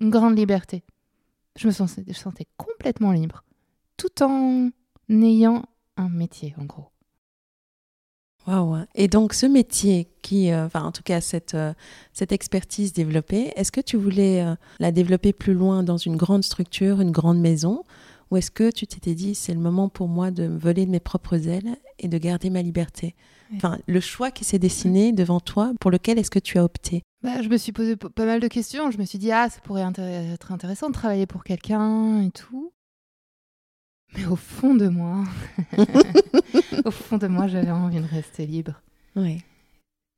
[0.00, 0.82] une grande liberté.
[1.56, 3.44] Je me sentais, je sentais complètement libre,
[3.96, 4.70] tout en
[5.10, 5.64] ayant
[5.96, 6.90] un métier, en gros.
[8.46, 11.74] Waouh Et donc ce métier qui, euh, enfin en tout cas cette, euh,
[12.14, 16.44] cette expertise développée, est-ce que tu voulais euh, la développer plus loin dans une grande
[16.44, 17.84] structure, une grande maison?
[18.30, 20.90] Ou est-ce que tu t'étais dit c'est le moment pour moi de me voler de
[20.90, 23.14] mes propres ailes et de garder ma liberté
[23.50, 23.56] Ouais.
[23.56, 27.02] Enfin, le choix qui s'est dessiné devant toi, pour lequel est-ce que tu as opté?
[27.22, 28.90] Bah, je me suis posé pas mal de questions.
[28.90, 32.30] Je me suis dit, ah, ça pourrait intér- être intéressant de travailler pour quelqu'un et
[32.30, 32.72] tout.
[34.14, 35.24] Mais au fond de moi,
[36.84, 38.82] au fond de moi, j'avais envie de rester libre.
[39.16, 39.42] Oui.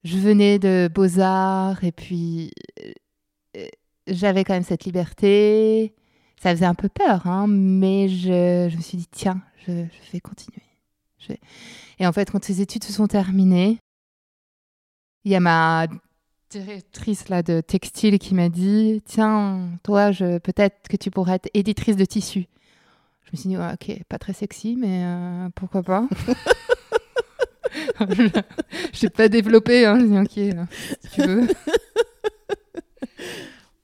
[0.04, 2.50] je venais de Beaux-Arts et puis
[3.56, 3.66] euh,
[4.08, 5.94] j'avais quand même cette liberté.
[6.42, 10.12] Ça faisait un peu peur, hein, mais je, je me suis dit, tiens, je, je
[10.12, 10.62] vais continuer.
[11.20, 11.34] Je
[11.98, 13.78] Et en fait, quand ces études se sont terminées,
[15.24, 15.86] il y a ma
[16.50, 21.48] directrice là, de textile qui m'a dit, tiens, toi, je, peut-être que tu pourrais être
[21.54, 22.46] éditrice de tissu.
[23.24, 26.08] Je me suis dit, ouais, ok, pas très sexy, mais euh, pourquoi pas
[28.00, 30.66] Je n'ai pas développé, hein, j'ai dit, ok, là,
[31.02, 31.46] si tu veux.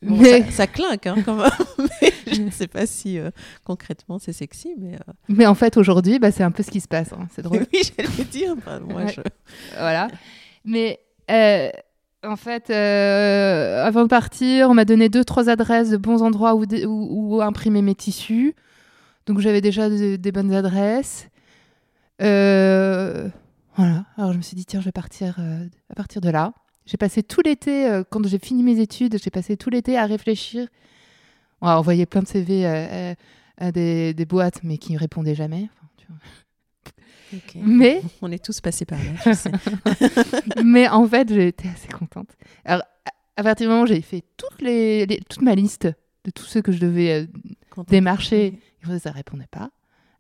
[0.07, 1.51] Bon, mais, ça, ça clinque hein, quand même.
[2.03, 3.31] Mais je ne sais pas si euh,
[3.65, 6.81] concrètement c'est sexy, mais euh, mais en fait, aujourd'hui, bah, c'est un peu ce qui
[6.81, 7.13] se passe.
[7.13, 7.67] hein, C'est drôle.
[7.73, 8.55] oui, j'allais dire.
[8.65, 9.13] bah, moi, Ouais.
[9.13, 9.21] je...
[9.79, 10.09] voilà.
[10.65, 11.69] Mais euh,
[12.25, 16.67] en fait, avant de partir, on m'a donné deux, trois adresses de bons endroits où,
[16.67, 18.55] dé- où- où imprimer mes tissus.
[19.27, 21.29] Donc j'avais déjà de- des bonnes adresses.
[22.19, 24.05] Voilà.
[24.17, 25.39] Alors je me suis dit, tiens, je vais partir
[25.91, 26.53] à partir de là.
[26.87, 30.07] J'ai passé tout l'été, euh, quand j'ai fini mes études, j'ai passé tout l'été à
[30.07, 30.69] réfléchir,
[31.61, 33.15] à envoyer plein de CV à, à-
[33.59, 35.69] à des, des boîtes, mais qui ne répondaient jamais.
[35.75, 36.19] Enfin, tu vois.
[37.35, 37.57] Ok.
[37.65, 39.51] Mais On est tous passés par là, je sais.
[40.65, 42.29] mais en fait, été assez contente.
[42.65, 42.83] Alors,
[43.37, 45.89] à- partir du moment où j'ai fait toutes les, les- toute ma liste
[46.25, 49.71] de tous ceux que je devais euh, démarcher, et ça répondait pas.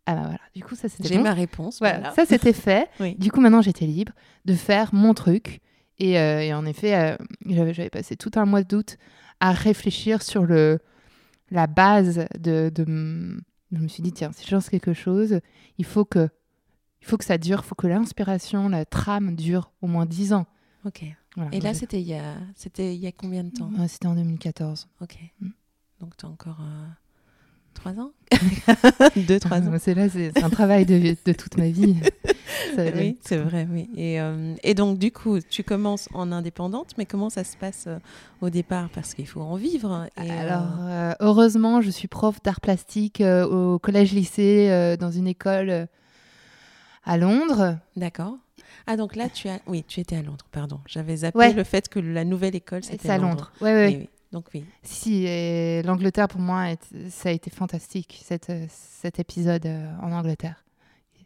[0.07, 1.24] Ah bah voilà, du coup, ça c'était J'ai bon.
[1.24, 1.79] ma réponse.
[1.81, 2.14] Voilà, Voilà.
[2.14, 2.88] ça c'était fait.
[3.00, 3.14] Oui.
[3.16, 4.12] Du coup, maintenant j'étais libre
[4.44, 5.61] de faire mon truc.
[5.98, 8.96] Et, euh, et en effet, euh, j'avais passé tout un mois d'août
[9.40, 10.78] à réfléchir sur le,
[11.50, 15.40] la base de, Je me suis dit, tiens, si je lance quelque chose,
[15.78, 16.28] il faut que,
[17.00, 20.32] il faut que ça dure, il faut que l'inspiration, la trame dure au moins 10
[20.32, 20.46] ans.
[20.85, 21.04] Ok.
[21.37, 23.70] Voilà, Et là, c'était il y a, c'était il y a combien de temps?
[23.88, 24.88] C'était en 2014.
[25.02, 25.18] Ok.
[25.40, 25.50] Mm.
[26.00, 26.87] Donc tu as encore euh,
[27.77, 28.11] trois ans,
[29.17, 29.73] deux, trois ans.
[29.79, 31.97] C'est là, c'est c'est un travail de, de toute ma vie.
[32.75, 33.89] Ça- Oui, c'est vrai, oui.
[33.97, 37.85] Et, euh, et donc, du coup, tu commences en indépendante, mais comment ça se passe
[37.87, 37.99] euh,
[38.41, 38.89] au départ?
[38.91, 40.09] Parce qu'il faut en vivre.
[40.23, 45.87] Et, euh, Alors, euh, heureusement, je suis prof d'art plastique au collège-lycée dans une école
[47.05, 47.79] à Londres.
[47.97, 48.37] D'accord.
[48.87, 49.59] Ah, donc là, tu as...
[49.67, 50.81] Oui, tu étais à Londres, pardon.
[50.87, 51.53] J'avais zappé Ouais.
[51.53, 53.51] le fait que la nouvelle école, c'était à Londres.
[53.61, 53.87] Ouais, ouais.
[53.89, 54.09] Oui, oui.
[54.33, 54.65] Donc, oui.
[54.83, 60.12] Si, et l'Angleterre, pour moi, est- ça a été fantastique, cette, cet épisode euh, en
[60.12, 60.65] Angleterre.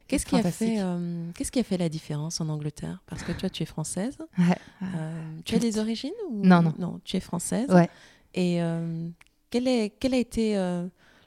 [0.07, 0.69] Qu'est-ce qui, a fantastique.
[0.69, 3.01] fait, euh, qu'est-ce qui a fait la différence en Angleterre?
[3.07, 4.19] Parce que toi, tu es française.
[4.39, 4.57] Ouais.
[4.83, 6.45] Euh, tu as des origines ou...
[6.45, 6.75] Non, non.
[6.79, 7.69] Non, tu es française.
[7.71, 7.89] Ouais.
[8.35, 9.09] Et euh,
[9.51, 10.55] quel, est, quel a été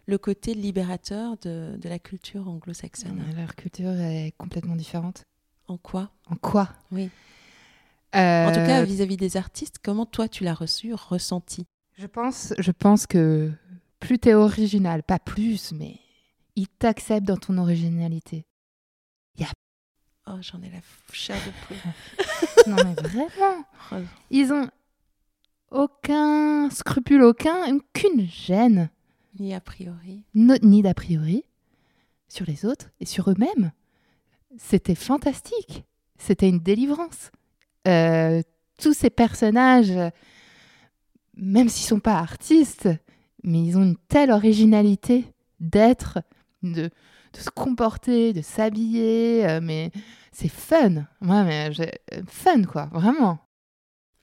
[0.05, 3.21] le côté libérateur de, de la culture anglo-saxonne?
[3.37, 5.23] Leur culture est complètement différente.
[5.69, 6.11] En quoi?
[6.29, 6.67] En quoi?
[6.91, 7.09] Oui.
[8.15, 11.65] Euh, En tout cas, vis-à-vis des artistes, comment toi, tu l'as reçu, ressenti?
[11.97, 13.51] Je pense, je pense que
[13.99, 15.97] plus t'es original, pas plus, mais
[16.55, 18.45] ils t'acceptent dans ton originalité.
[20.25, 20.77] Oh, j'en ai la
[21.11, 21.77] chair de poule.
[22.67, 23.95] non mais vraiment, Oh,
[24.29, 24.69] ils ont
[25.69, 28.89] aucun scrupule, aucun, aucune gêne,
[29.37, 30.23] ni a priori.
[30.33, 31.43] no- ni d'a priori
[32.29, 33.73] sur les autres et sur eux-mêmes.
[34.57, 35.83] C'était fantastique.
[36.17, 37.31] C'était une délivrance.
[37.87, 38.41] Euh,
[38.81, 39.93] tous ces personnages,
[41.35, 42.89] même s'ils sont pas artistes,
[43.43, 45.25] mais ils ont une telle originalité
[45.59, 46.19] d'être,
[46.63, 49.45] de, de se comporter, de s'habiller.
[49.47, 49.91] euh, mais
[50.31, 51.05] c'est fun.
[51.21, 51.69] Ouais, mais
[52.27, 53.39] fun quoi, vraiment.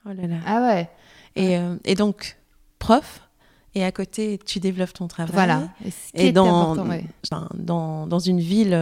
[0.07, 0.37] Oh là là.
[0.47, 0.91] Ah ouais.
[1.37, 2.39] Et, euh, et donc,
[2.79, 3.29] prof,
[3.75, 5.33] et à côté, tu développes ton travail.
[5.33, 5.69] Voilà.
[5.85, 7.05] Et, ce qui Et est dans, important, ouais.
[7.31, 8.75] enfin, dans, dans une ville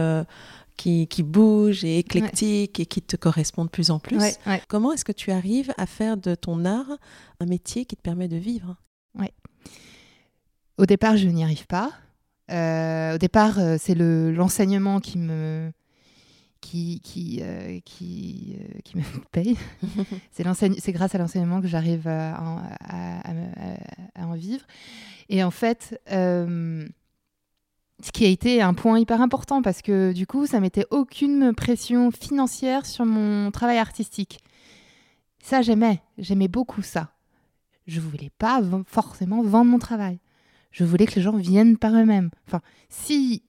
[0.79, 4.17] qui, qui bouge et éclectique et qui te correspond de plus en plus.
[4.17, 4.61] Ouais, ouais.
[4.69, 6.97] Comment est-ce que tu arrives à faire de ton art
[7.41, 8.75] un métier qui te permet de vivre?
[10.77, 11.91] Au départ, je n'y arrive pas.
[12.51, 15.71] Euh, au départ, euh, c'est le l'enseignement qui me
[16.61, 19.57] qui qui euh, qui, euh, qui me paye.
[20.31, 24.63] c'est grâce à l'enseignement que j'arrive à, en- à- à me- à- à en vivre.
[25.27, 26.87] Et en fait, euh,
[28.01, 31.53] ce qui a été un point hyper important parce que du coup, ça mettait aucune
[31.53, 34.39] pression financière sur mon travail artistique.
[35.43, 36.01] Ça, j'aimais.
[36.17, 37.11] J'aimais beaucoup ça.
[37.87, 40.19] Je voulais pas forcément vendre mon travail.
[40.71, 42.29] Je voulais que les gens viennent par eux-mêmes.
[42.47, 43.43] Enfin, si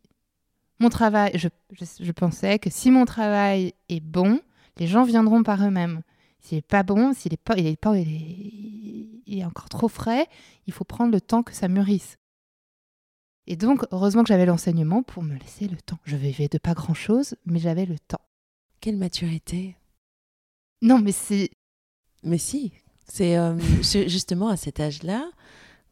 [0.79, 4.41] mon travail, je, je, je pensais que si mon travail est bon,
[4.79, 6.01] les gens viendront par eux-mêmes.
[6.41, 10.27] S'il n'est pas bon, s'il est pas, il est pas, il est encore trop frais,
[10.67, 12.17] il faut prendre le temps que ça mûrisse.
[13.53, 15.99] Et donc, heureusement que j'avais l'enseignement pour me laisser le temps.
[16.05, 18.21] Je vivais de pas grand-chose, mais j'avais le temps.
[18.81, 19.75] Quelle maturité
[20.83, 21.51] Non, mais c'est
[22.23, 22.71] Mais si,
[23.09, 25.29] c'est euh, justement à cet âge-là,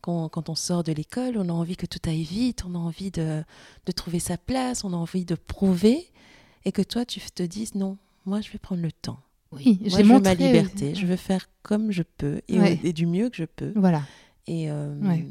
[0.02, 2.78] quand, quand on sort de l'école, on a envie que tout aille vite, on a
[2.78, 3.42] envie de,
[3.86, 6.06] de trouver sa place, on a envie de prouver,
[6.64, 9.18] et que toi, tu te dises non, moi, je vais prendre le temps.
[9.50, 12.78] oui, j'ai montré ma liberté, je veux faire comme je peux et, Ouais.
[12.84, 13.72] et du mieux que je peux.
[13.74, 14.02] Voilà.
[14.46, 15.26] Et euh, Ouais.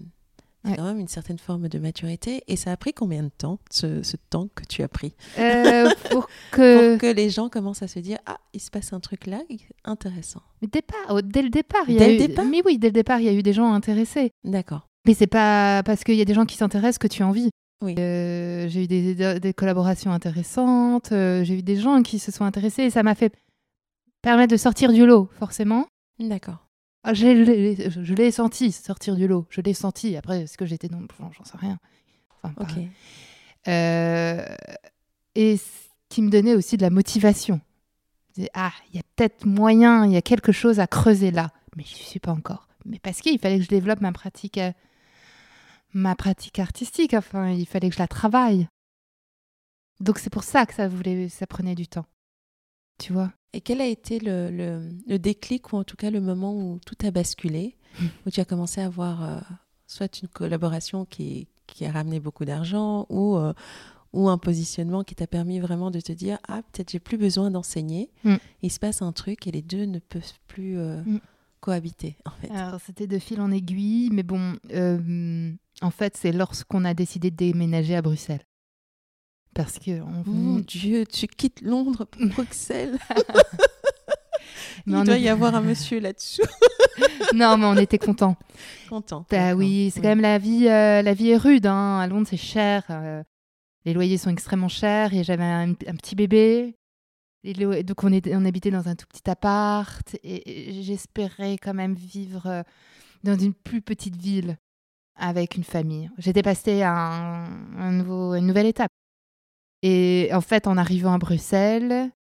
[0.67, 0.77] C'est Ouais.
[0.77, 2.43] quand même une certaine forme de maturité.
[2.47, 5.89] Et ça a pris combien de temps, ce, ce temps que tu as pris Euh,
[6.11, 8.99] pour que Pour que les gens commencent à se dire Ah, il se passe un
[8.99, 9.39] truc là,
[9.85, 10.41] intéressant.
[10.61, 12.87] Mais départ, au- dès le départ, il y a le eu- départ Mais oui, dès
[12.89, 14.31] le départ, il y a eu des gens intéressés.
[14.43, 14.87] D'accord.
[15.05, 17.49] Mais c'est pas parce qu'il y a des gens qui s'intéressent que tu as envie.
[17.83, 17.95] Oui.
[17.99, 22.31] Euh, j'ai eu des, des- des collaborations intéressantes, euh, j'ai eu des gens qui se
[22.31, 23.31] sont intéressés et ça m'a fait
[24.21, 25.85] permettre de sortir du lot, forcément.
[26.19, 26.66] D'accord.
[27.09, 30.17] Ah, je l'ai senti sortir du lot, je l'ai senti.
[30.17, 31.79] Après, est-ce que j'étais non, j'en j'en sais rien.
[32.43, 32.67] Enfin.
[33.69, 34.45] Euh,
[35.33, 35.63] et ce
[36.09, 37.61] qui me donnait aussi de la motivation.
[38.27, 41.31] Je disais, ah, il y a peut-être moyen, il y a quelque chose à creuser
[41.31, 42.67] là, mais je n'y suis pas encore.
[42.83, 44.73] Mais parce qu'il fallait que je développe ma pratique, euh,
[45.93, 47.13] ma pratique artistique.
[47.13, 48.67] Enfin, il fallait que je la travaille.
[50.01, 52.05] Donc c'est pour ça que ça voulait, ça prenait du temps.
[52.97, 56.21] Tu vois Et quel a été le, le- le déclic, ou en tout cas le
[56.21, 57.75] moment où tout a basculé,
[58.25, 59.39] où tu as commencé à avoir euh,
[59.85, 63.53] soit une collaboration qui, qui a ramené beaucoup d'argent, ou, euh,
[64.13, 67.51] ou un positionnement qui t'a permis vraiment de te dire Ah, peut-être j'ai plus besoin
[67.51, 68.35] d'enseigner, Mm.
[68.63, 71.19] il se passe un truc et les deux ne peuvent plus euh, Mm.
[71.59, 72.49] cohabiter, en fait.
[72.51, 74.55] Alors c'était de fil en aiguille, mais bon,
[75.81, 78.41] en fait c'est lorsqu'on a décidé de déménager à Bruxelles.
[79.57, 82.97] Parce que on, Mon Dieu, tu quittes Londres pour Bruxelles.
[84.85, 86.43] Mais il doit est- y avoir un monsieur là-dessous.
[87.33, 88.37] non, mais on était contents.
[88.87, 89.25] Content.
[89.29, 90.03] Bah oui, c'est Oui.
[90.03, 90.67] quand même la vie.
[90.67, 91.65] euh, la vie est rude.
[91.65, 91.99] Hein.
[91.99, 92.83] À Londres, c'est cher.
[92.91, 93.23] euh,
[93.85, 95.13] les loyers sont extrêmement chers.
[95.13, 96.75] Et j'avais un, un petit bébé.
[97.43, 100.15] Et le- donc on, on habitait dans un tout petit appart.
[100.23, 102.63] Et, et j'espérais quand même vivre euh,
[103.23, 104.57] dans une plus petite ville
[105.15, 106.09] avec une famille.
[106.19, 107.45] J'étais passée à un,
[107.77, 108.91] un nouveau, une nouvelle étape.
[109.89, 112.11] Et en fait, en arrivant à Bruxelles,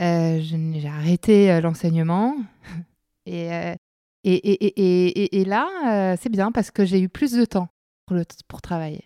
[0.00, 2.36] euh, j'ai arrêté euh, l'enseignement.
[3.26, 3.76] Et, euh,
[4.24, 7.68] et, et, et, là, euh, c'est bien parce que j'ai eu plus de temps
[8.06, 8.16] pour,
[8.48, 9.04] pour travailler.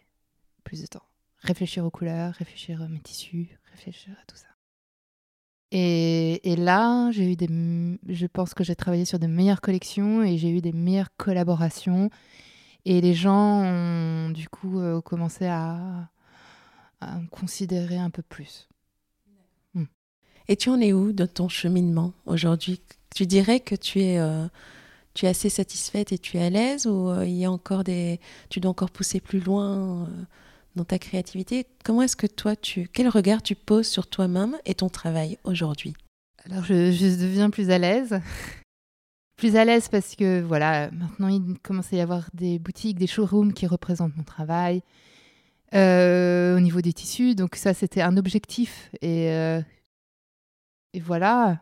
[0.62, 1.02] Plus de temps.
[1.40, 4.46] Réfléchir aux couleurs, réfléchir à mes tissus, réfléchir à tout ça.
[5.72, 7.48] Et, là, j'ai eu des,
[8.08, 12.08] je pense que j'ai travaillé sur de meilleures collections et j'ai eu des meilleures collaborations.
[12.86, 16.08] Et les gens ont du coup commencé à,
[17.04, 18.68] à me considérer un peu plus.
[20.48, 22.80] Et tu en es où dans ton cheminement aujourd'hui?
[23.14, 24.46] Tu dirais que tu es, euh,
[25.14, 27.84] tu es assez satisfaite et tu es à l'aise ou euh, il y a encore
[27.84, 30.06] des, tu dois encore pousser plus loin euh,
[30.76, 31.66] dans ta créativité?
[31.84, 35.94] Comment est-ce que toi, tu, quel regard tu poses sur toi-même et ton travail aujourd'hui?
[36.44, 38.20] Alors je, je deviens plus à l'aise.
[39.36, 43.06] plus à l'aise parce que voilà, maintenant il commence à y avoir des boutiques, des
[43.06, 44.82] showrooms qui représentent mon travail.
[45.74, 49.30] Au niveau des tissus, donc ça c'était un objectif et
[50.94, 51.60] et voilà.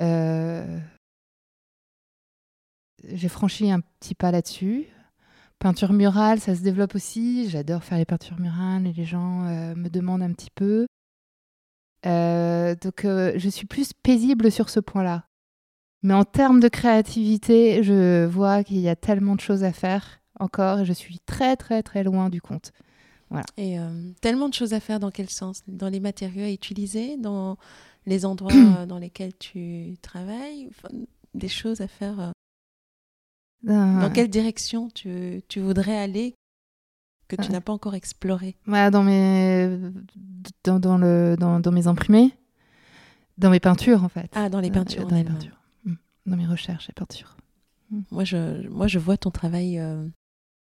[0.00, 0.78] Euh,
[3.04, 4.86] j'ai franchi un petit pas là-dessus.
[5.58, 7.50] Peinture murale, ça se développe aussi.
[7.50, 10.86] J'adore faire les peintures murales et les gens euh, me demandent un petit peu.
[12.06, 15.26] Euh, donc je suis plus paisible sur ce point-là.
[16.02, 20.20] Mais en termes de créativité, je vois qu'il y a tellement de choses à faire
[20.38, 22.72] encore et je suis très très très loin du compte.
[23.56, 25.62] Et euh, tellement de choses à faire dans quel sens?
[25.66, 27.58] Dans les matériaux à utiliser, dans
[28.06, 30.70] les endroits euh, dans lesquels tu travailles,
[31.34, 32.18] des choses à faire.
[32.20, 36.34] Euh, dans quelle direction tu, tu voudrais aller
[37.26, 38.56] que tu n'as pas encore exploré?
[38.66, 39.78] Dans, mes,
[40.64, 42.32] dans, dans, le, dans, dans, mes imprimés,
[43.36, 44.30] dans mes peintures en fait.
[44.34, 45.06] Ah, dans les peintures.
[45.06, 45.60] dans les peintures.
[45.84, 45.94] Mm.
[46.26, 47.36] Dans mes recherches et peintures.
[47.90, 48.00] Mm.
[48.10, 49.78] Moi, je, moi, je vois ton travail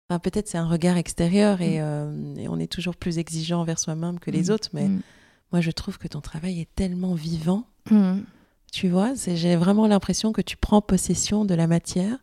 [0.10, 1.64] peut-être c'est un regard extérieur mm.
[1.64, 4.52] euh, et, on est toujours plus exigeant envers soi-même que les mm.
[4.52, 5.02] autres, mais mm.
[5.52, 7.68] moi je trouve que ton travail est tellement vivant.
[8.74, 12.18] Tu vois, j'ai vraiment l'impression que tu prends possession de la matière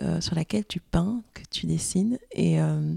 [0.00, 2.18] euh, sur laquelle tu peins, que tu dessines.
[2.32, 2.96] Et, euh,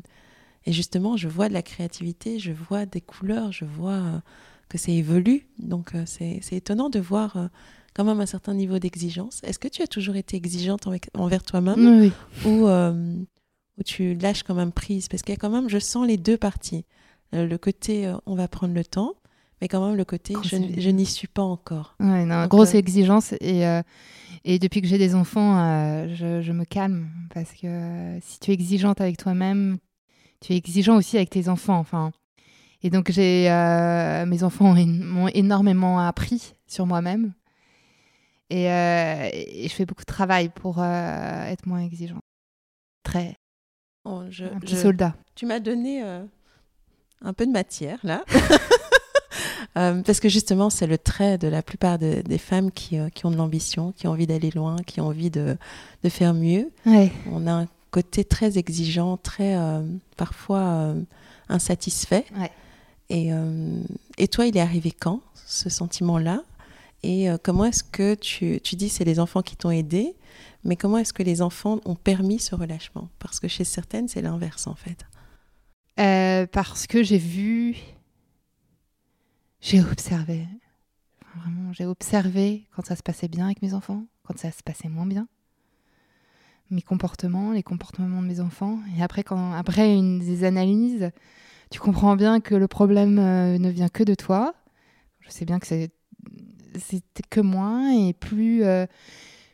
[0.66, 4.24] et, justement, je vois de la créativité, je vois des couleurs, je vois
[4.68, 5.48] que ça évolue.
[5.60, 7.50] Donc c'est étonnant de voir
[7.94, 9.42] quand même un certain niveau d'exigence.
[9.44, 12.12] Est-ce que tu as toujours été exigeante envers toi-même oui.
[12.46, 12.68] ou
[13.82, 16.18] où tu lâches quand même prise Parce qu'il y a quand même, je sens les
[16.18, 16.86] deux parties.
[17.34, 19.16] Euh, le côté, euh, on va prendre le temps,
[19.60, 21.96] mais quand même le côté, je, n'y suis pas encore.
[22.00, 23.34] Ouais, non, grosse euh, exigence.
[23.42, 23.64] Et,
[24.46, 25.56] et depuis que j'ai des enfants,
[26.08, 27.10] je, me calme.
[27.34, 29.78] Parce que si tu es exigeante avec toi-même,
[30.42, 31.80] tu es exigeant aussi avec tes enfants.
[31.80, 32.12] Enfin,
[32.84, 33.50] et donc, j'ai,
[34.28, 37.34] mes enfants m'ont énormément appris sur moi-même.
[38.50, 42.20] Et, et, je fais beaucoup de travail pour être moins exigeant.
[43.04, 43.36] Très,
[44.04, 45.14] Oh, un petit soldat.
[45.36, 46.24] Tu m'as donné euh,
[47.22, 48.24] un peu de matière là.
[49.78, 53.26] Euh, parce que justement, c'est le trait de la plupart des femmes qui, euh, qui,
[53.26, 55.56] ont de l'ambition, qui ont envie d'aller loin, qui ont envie de,
[56.04, 56.70] de faire mieux.
[57.32, 59.58] On a un côté très exigeant, très
[60.18, 60.94] parfois
[61.48, 62.26] insatisfait.
[63.10, 63.30] Et,
[64.18, 66.44] et, toi, il est arrivé quand, ce sentiment-là?
[67.04, 70.16] Et comment est-ce que tu, tu dis c'est les enfants qui t'ont aidé
[70.64, 73.10] mais comment est-ce que les enfants ont permis ce relâchement?
[73.20, 75.06] Parce que chez certaines, c'est l'inverse en fait.
[76.00, 77.76] Euh, parce que j'ai vu,
[79.60, 80.48] j'ai observé.
[81.36, 84.90] Vraiment, j'ai observé quand ça se passait bien avec mes enfants, quand ça se passait
[84.90, 85.28] moins bien.
[86.70, 88.80] Mes comportements, les comportements de mes enfants.
[88.98, 91.12] Et après, quand, après une des analyses,
[91.70, 94.54] tu comprends bien que le problème euh, ne vient que de toi.
[95.20, 95.92] Je sais bien que c'est
[96.80, 98.86] c'était que moi et plus euh,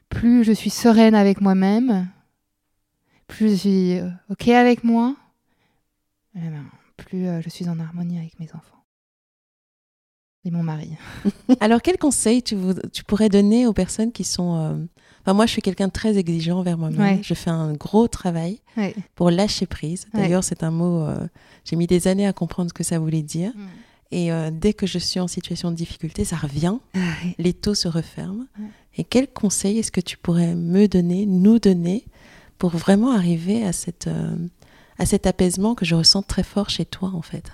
[0.10, 2.08] plus je suis sereine avec moi-même,
[3.28, 5.16] plus je suis euh, OK avec moi,
[6.36, 8.84] eh ben, plus euh, je suis en harmonie avec mes enfants
[10.46, 10.92] et mon mari.
[11.60, 12.56] Alors, quel conseil tu,
[12.94, 14.56] tu, pourrais donner aux personnes qui sont...
[14.56, 14.76] Euh,
[15.22, 17.22] enfin, moi, je suis quelqu'un de très exigeant envers moi-même.
[17.22, 18.62] Je fais un gros travail
[19.16, 20.08] pour lâcher prise.
[20.14, 21.06] D'ailleurs, c'est un mot...
[21.66, 23.52] J'ai mis des années à comprendre ce que ça voulait dire.
[24.12, 26.78] Et dès que je suis en situation de difficulté, ça revient.
[27.38, 28.46] Les taux se referment.
[28.98, 32.06] Et quel conseil est-ce que tu pourrais me donner, nous donner,
[32.58, 34.36] pour vraiment arriver à, cette, euh,
[34.98, 37.52] à cet apaisement que je ressens très fort chez toi, en fait?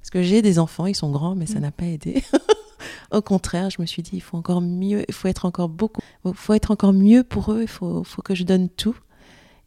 [0.00, 1.62] Parce que j'ai des enfants, ils sont grands, mais ça mm.
[1.62, 2.22] n'a pas aidé.
[3.10, 6.02] Au contraire, je me suis dit, il faut encore mieux, il faut être encore beaucoup,
[6.26, 8.96] il faut être encore mieux pour eux, il faut, faut que je donne tout.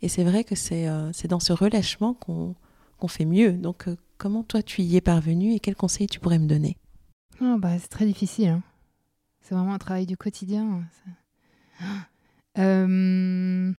[0.03, 3.53] Et c'est vrai que c'est euh, dans ce relâchement qu'on fait mieux.
[3.53, 6.77] Donc, euh, comment toi, tu y es parvenu et quels conseils tu pourrais me donner?
[7.41, 8.49] Oh, bah, C'est très difficile.
[8.49, 8.63] Hein.
[9.41, 10.83] C'est vraiment un travail du quotidien.
[12.59, 13.71] Euh,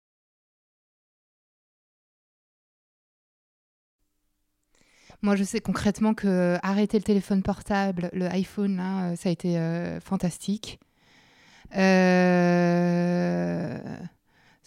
[5.24, 9.58] moi, je sais concrètement que arrêter le téléphone portable, le iPhone, euh, ça a été
[9.58, 10.80] euh, fantastique.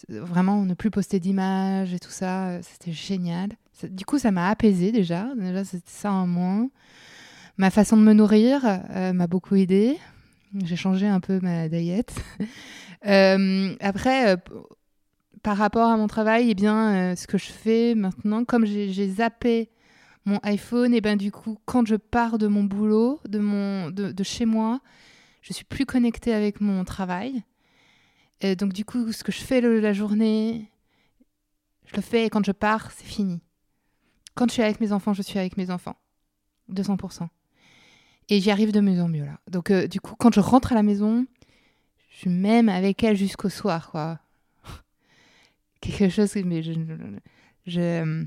[0.08, 3.50] Vraiment, ne plus poster d'images et tout ça, c'était génial.
[3.88, 5.28] Du coup, ça m'a apaisé déjà.
[5.36, 6.68] Déjà, c'était ça en moins.
[7.56, 8.62] Ma façon de me nourrir
[9.12, 9.98] m'a beaucoup aidé.
[10.64, 12.14] J'ai changé un peu ma diète.
[13.06, 14.36] Euh, après, euh,
[15.42, 19.08] par rapport à mon travail, eh bien, euh, ce que je fais maintenant, comme j'ai
[19.08, 19.70] zappé
[20.26, 24.12] mon iPhone, et ben du coup, quand je pars de mon boulot, de, mon, de,
[24.12, 24.80] de chez moi,
[25.40, 27.42] je suis plus connectée avec mon travail.
[28.58, 30.70] Donc du coup, ce que je fais la journée,
[31.86, 33.40] je le fais et quand je pars, c'est fini.
[34.34, 35.96] Quand je suis avec mes enfants, je suis avec mes enfants.
[36.72, 37.28] 200%.
[38.28, 39.38] Et j'y arrive de mieux en mieux là.
[39.50, 41.26] Donc euh, du coup, quand je rentre à la maison,
[42.10, 44.20] je suis même avec elle jusqu'au soir, quoi.
[45.80, 46.72] Quelque chose que je, je,
[47.66, 48.24] je,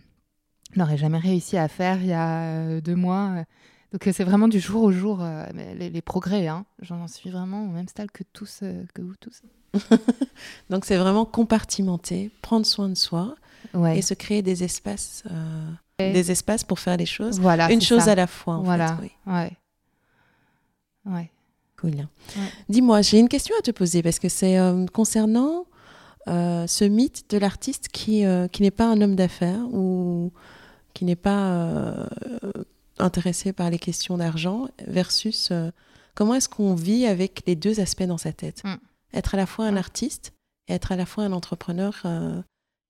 [0.75, 3.45] n'aurais jamais réussi à faire il y a euh, deux mois.
[3.93, 5.45] Donc euh, c'est vraiment du jour au jour euh,
[5.77, 6.47] les, les progrès.
[6.47, 6.65] Hein.
[6.81, 9.41] J'en suis vraiment au même stade que tous, euh, que vous tous.
[10.69, 13.35] Donc c'est vraiment compartimenter, prendre soin de soi
[13.73, 13.97] Ouais.
[13.97, 15.23] et se créer des espaces.
[15.99, 17.39] Des espaces pour faire les choses.
[17.39, 17.71] Voilà.
[17.71, 18.11] Une chose ça.
[18.11, 18.97] à la fois, en Voilà.
[18.97, 19.03] fait.
[19.03, 19.11] Oui.
[19.33, 19.51] Ouais.
[21.05, 21.29] Ouais.
[21.79, 21.91] Cool.
[21.95, 22.05] Ouais.
[22.69, 25.65] Dis-moi, j'ai une question à te poser parce que c'est euh, concernant
[26.27, 30.31] euh, ce mythe de l'artiste qui, euh, qui n'est pas un homme d'affaires ou
[30.93, 31.95] qui n'est pas
[32.99, 35.51] intéressé par les questions d'argent versus
[36.15, 38.61] comment est-ce qu'on vit avec les deux aspects dans sa tête?
[38.63, 38.75] Mm.
[39.15, 39.77] Être à la fois un Mm.
[39.77, 40.33] artiste
[40.67, 42.03] et être à la fois un entrepreneur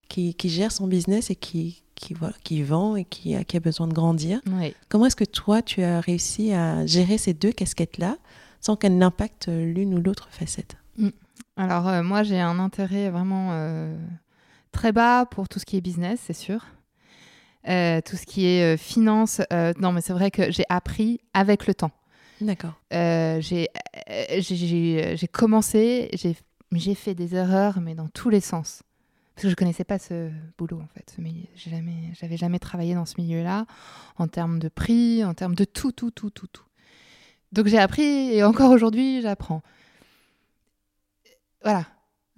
[0.08, 3.56] qui, qui gère son business et qui, qui, voilà, qui vend et qui, a- qui
[3.56, 4.40] a besoin de grandir.
[4.88, 8.16] Comment est-ce que toi, tu as réussi à gérer ces deux casquettes-là
[8.60, 10.76] sans qu'elles n'impactent l'une ou l'autre facette?
[11.56, 13.96] Alors euh, moi j'ai un intérêt vraiment euh,
[14.72, 16.64] très bas pour tout ce qui est business, c'est sûr.
[17.68, 21.20] Euh, tout ce qui est euh, finance, euh, non mais c'est vrai que j'ai appris
[21.32, 21.92] avec le temps.
[22.40, 22.74] D'accord.
[22.92, 23.68] Euh, j'ai
[24.10, 26.10] euh, commencé,
[26.72, 28.82] j'ai fait des erreurs mais dans tous les sens.
[29.34, 31.16] Parce que je connaissais pas ce boulot en fait.
[31.56, 33.66] J'ai jamais, j'avais jamais travaillé dans ce milieu-là
[34.16, 36.62] en termes de prix, en termes de tout, tout, tout, tout, tout.
[37.52, 39.62] Donc j'ai appris et encore aujourd'hui j'apprends.
[41.62, 41.86] Voilà.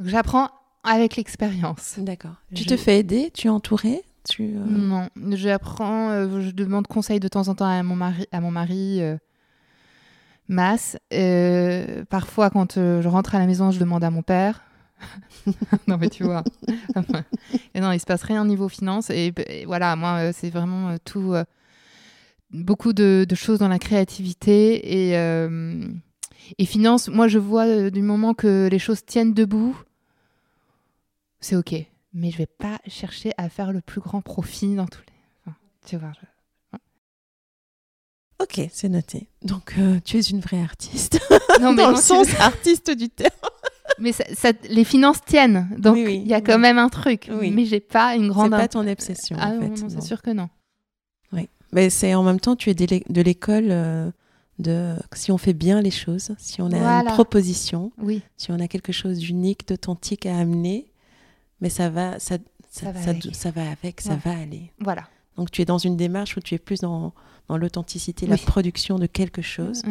[0.00, 0.50] J'apprends
[0.84, 1.96] avec l'expérience.
[1.98, 2.34] D'accord.
[2.54, 3.30] Tu Je- te fais aider?
[3.34, 4.02] Tu es entouré?
[4.28, 8.26] Tu, euh, Non, j'apprends, euh, je demande conseil de temps en temps à mon mari,
[8.32, 9.16] à mon mari euh,
[10.48, 10.96] masse.
[11.12, 14.62] Euh, parfois, quand euh, je rentre à la maison, je demande à mon père.
[15.86, 16.42] non, mais tu vois.
[17.74, 19.10] et non, il se passe rien au niveau finance.
[19.10, 21.34] Et, et voilà, moi, euh, c'est vraiment euh, tout.
[21.34, 21.44] euh,
[22.50, 25.86] beaucoup de, de choses dans la créativité et, euh,
[26.58, 27.08] et finance.
[27.08, 29.76] Moi, je vois du moment que les choses tiennent debout,
[31.40, 31.74] c'est OK.
[32.14, 35.14] Mais je vais pas chercher à faire le plus grand profit dans tous les.
[35.46, 36.12] enfin, tu vois.
[36.20, 36.26] je-
[38.38, 39.28] Ok, c'est noté.
[39.42, 41.18] Donc, euh, tu es une vraie artiste.
[41.60, 43.30] Non, mais Dans non, le sens artiste du terme.
[43.98, 46.42] Mais ça- ça- les finances tiennent, donc il oui, y a oui.
[46.42, 47.30] quand même un truc.
[47.30, 48.50] Mais j'ai pas une C'est grande.
[48.50, 49.88] pas int- ton obsession, Ah en fait.
[49.88, 50.48] c'est sûr que non.
[51.32, 51.48] Oui.
[51.72, 54.10] Mais c'est en même temps, tu es de l'é- de l'école euh,
[54.58, 57.90] de si on fait bien les choses, si on a une proposition,
[58.36, 60.92] si on a quelque chose d'unique, d'authentique à amener,
[61.60, 62.36] mais ça va, ça,
[62.70, 63.34] ça, Ça va avec.
[63.34, 64.20] ça va avec, ça Ouais.
[64.24, 64.72] va aller.
[64.80, 65.08] voilà.
[65.36, 67.12] Donc tu es dans une démarche où tu es plus dans,
[67.48, 69.82] dans l'authenticité, la production de quelque chose,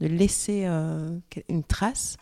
[0.00, 1.16] de laisser euh,
[1.48, 2.16] une trace,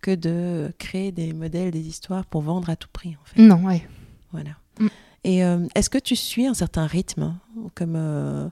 [0.00, 3.40] que de créer des modèles, des histoires pour vendre à tout prix en fait.
[3.42, 3.86] Non, ouais.
[4.32, 4.50] Voilà.
[4.80, 4.86] Mm.
[5.24, 7.40] Et euh, est-ce que tu suis un certain rythme, hein,
[7.74, 8.48] comme euh,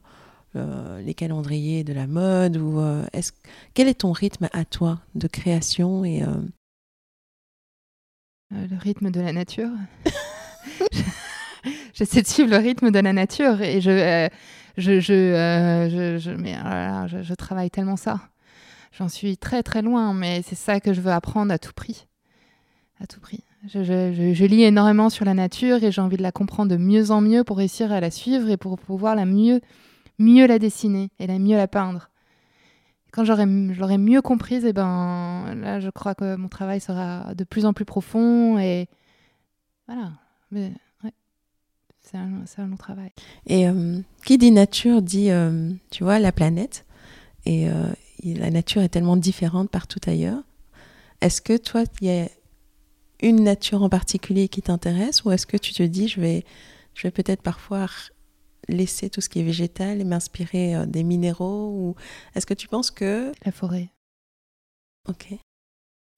[0.57, 2.81] euh, les calendriers de la mode ou
[3.13, 3.33] est-ce
[3.75, 6.23] quel est ton rythme à toi de création et
[8.51, 9.71] le rythme de la nature.
[11.95, 14.29] J'essaie de suivre le rythme de la nature et je,
[14.77, 18.21] je, je, je, je- mais oh je travaille tellement ça.
[18.97, 22.07] J'en suis très très loin, mais c'est ça que je veux apprendre à tout prix.
[23.01, 23.41] À tout prix.
[23.67, 27.21] Je, lis énormément sur la nature et j'ai envie de la comprendre de mieux en
[27.21, 29.61] mieux pour réussir à la suivre et pour pouvoir la mieux,
[30.19, 32.11] mieux la dessiner et la mieux la peindre.
[33.13, 37.35] Quand j'aurai, je l'aurai mieux comprise, et ben là, je crois que mon travail sera
[37.35, 38.89] de plus en plus profond et
[39.87, 40.13] voilà.
[40.51, 40.73] Mais
[42.01, 43.11] c'est un, c'est un long travail.
[43.47, 46.87] et euh, qui dit nature dit euh, tu vois la planète
[47.45, 47.73] et euh,
[48.25, 50.43] la nature est tellement différente partout ailleurs.
[51.21, 52.29] Est-ce que toi il y a
[53.21, 56.45] une nature en particulier qui t'intéresse ou est-ce que tu te dis je vais
[56.95, 57.87] je vais peut-être parfois
[58.69, 61.95] laisser tout ce qui est végétal et m'inspirer euh, des minéraux ou
[62.35, 63.91] est-ce que tu penses que La forêt.
[65.09, 65.35] Ok.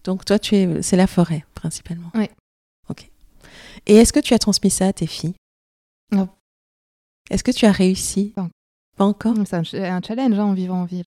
[0.04, 2.10] Donc toi, tu es, c'est la forêt principalement.
[2.14, 2.28] Oui.
[2.88, 3.10] Ok.
[3.86, 5.34] Et est-ce que tu as transmis ça à tes filles?
[6.12, 6.28] Non.
[7.30, 8.32] Est-ce que tu as réussi?
[8.34, 8.52] Pas encore.
[8.96, 9.34] Pas encore?
[9.46, 11.04] C'est un, un challenge hein, en vivant en ville.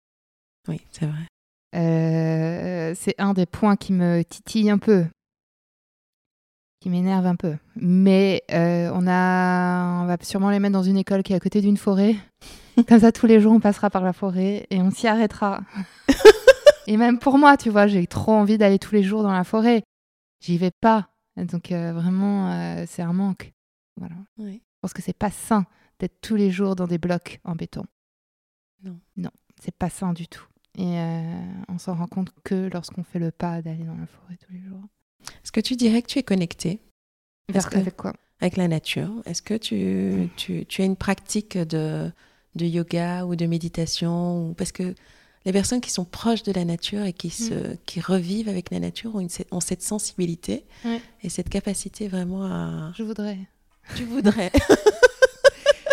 [0.68, 1.28] Oui, c'est vrai.
[1.76, 5.06] Euh, c'est un des points qui me titille un peu,
[6.80, 7.56] qui m'énerve un peu.
[7.76, 11.40] Mais euh, on, a, on va sûrement les mettre dans une école qui est à
[11.40, 12.16] côté d'une forêt.
[12.88, 15.62] Comme ça, tous les jours, on passera par la forêt et on s'y arrêtera.
[16.88, 19.44] et même pour moi, tu vois, j'ai trop envie d'aller tous les jours dans la
[19.44, 19.84] forêt.
[20.42, 21.10] J'y vais pas.
[21.38, 23.54] Donc euh, vraiment, c'est un manque.
[23.98, 24.16] Voilà.
[24.38, 24.62] Oui.
[24.64, 25.66] Je pense que c'est pas sain
[26.00, 27.86] d'être tous les jours dans des blocs en béton.
[28.84, 29.00] Non.
[29.16, 29.30] Non,
[29.64, 30.46] c'est pas sain du tout.
[30.78, 34.38] Et euh, on s'en rend compte que lorsqu'on fait le pas d'aller dans la forêt
[34.46, 34.84] tous les jours.
[35.44, 36.80] Est-ce que tu dirais que tu es connecté
[37.50, 38.14] Vers que- avec quoi?
[38.40, 39.12] avec la nature?
[39.26, 42.12] Est-ce que tu, tu, tu as une pratique de,
[42.56, 44.96] de yoga ou de méditation ou- Parce que
[45.46, 48.80] les personnes qui sont proches de la nature et qui, se, qui revivent avec la
[48.80, 51.02] nature ont, une- ont cette sensibilité Ouais.
[51.22, 52.92] et cette capacité vraiment à...
[52.96, 53.38] Je voudrais.
[53.96, 54.52] Tu voudrais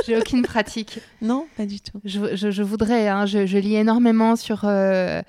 [0.08, 1.00] J'ai aucune pratique.
[1.22, 2.00] Non, pas du tout.
[2.04, 3.08] Je, je- je voudrais.
[3.08, 3.26] hein.
[3.26, 4.64] Je, je lis énormément sur.
[4.64, 5.20] euh,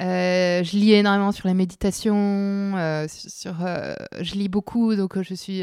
[0.00, 2.16] euh, je lis énormément sur la méditation.
[2.76, 3.54] euh, sur,
[4.20, 5.62] je lis beaucoup, donc je suis.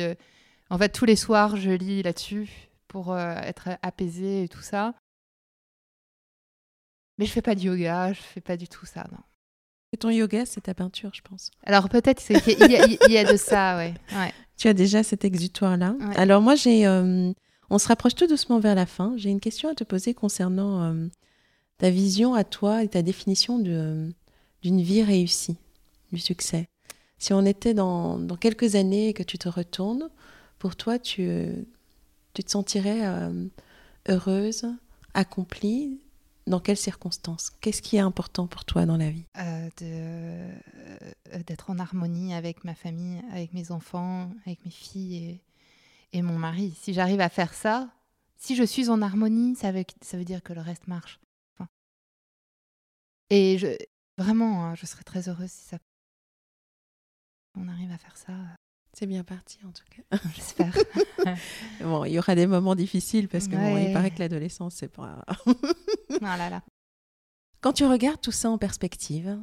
[0.69, 2.49] en fait, tous les soirs, je lis là-dessus
[2.87, 4.93] pour être apaisée et tout ça.
[7.17, 9.19] Mais je fais pas de yoga, je fais pas du tout ça, non.
[9.93, 11.51] Et ton yoga, c'est ta peinture, je pense.
[11.65, 13.93] Alors peut-être qu'il y, a- il y a de ça, ouais.
[14.11, 14.33] ouais.
[14.57, 15.95] Tu as déjà cet exutoire-là.
[15.99, 16.17] Ouais.
[16.17, 17.31] Alors moi, j'ai, euh,
[17.69, 19.13] on se rapproche tout doucement vers la fin.
[19.17, 21.07] J'ai une question à te poser concernant euh,
[21.77, 24.13] ta vision à toi et ta définition de,
[24.61, 25.57] d'une vie réussie,
[26.11, 26.67] du succès.
[27.17, 30.09] Si on était dans, dans quelques années et que tu te retournes,
[30.59, 31.53] pour toi, tu, euh,
[32.33, 33.47] te sentirais euh,
[34.07, 34.65] heureuse,
[35.13, 35.99] accomplie?
[36.47, 37.49] Dans quelles circonstances?
[37.59, 39.25] Qu'est-ce qui est important pour toi dans la vie?
[39.39, 40.51] Euh, euh,
[41.47, 45.39] d'être en harmonie avec ma famille, avec mes enfants, avec mes filles
[46.15, 46.73] et, mon mari.
[46.79, 47.89] Si j'arrive à faire ça,
[48.37, 51.19] si je suis en harmonie, ça veut, ça veut dire que le reste marche.
[51.53, 51.69] Enfin,
[53.29, 53.67] et je,
[54.17, 55.77] vraiment, hein, je serais très heureuse si ça.
[57.57, 58.33] On arrive à faire ça,
[58.93, 60.17] C'est bien parti en tout cas.
[60.35, 60.75] j'espère.
[61.81, 64.87] Bon, il y aura des moments difficiles parce que bon, il paraît que l'adolescence, c'est
[64.87, 65.25] pas.
[66.21, 66.63] ah là là.
[67.61, 69.39] Quand tu regardes tout ça en perspective,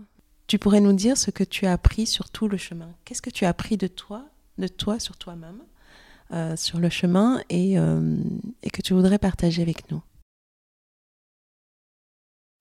[0.46, 2.94] tu pourrais nous dire ce que tu as appris sur tout le chemin.
[3.04, 5.60] Qu'est-ce que tu as appris de toi, de toi sur toi-même,
[6.32, 8.16] euh, sur le chemin et, euh,
[8.62, 10.02] et que tu voudrais partager avec nous.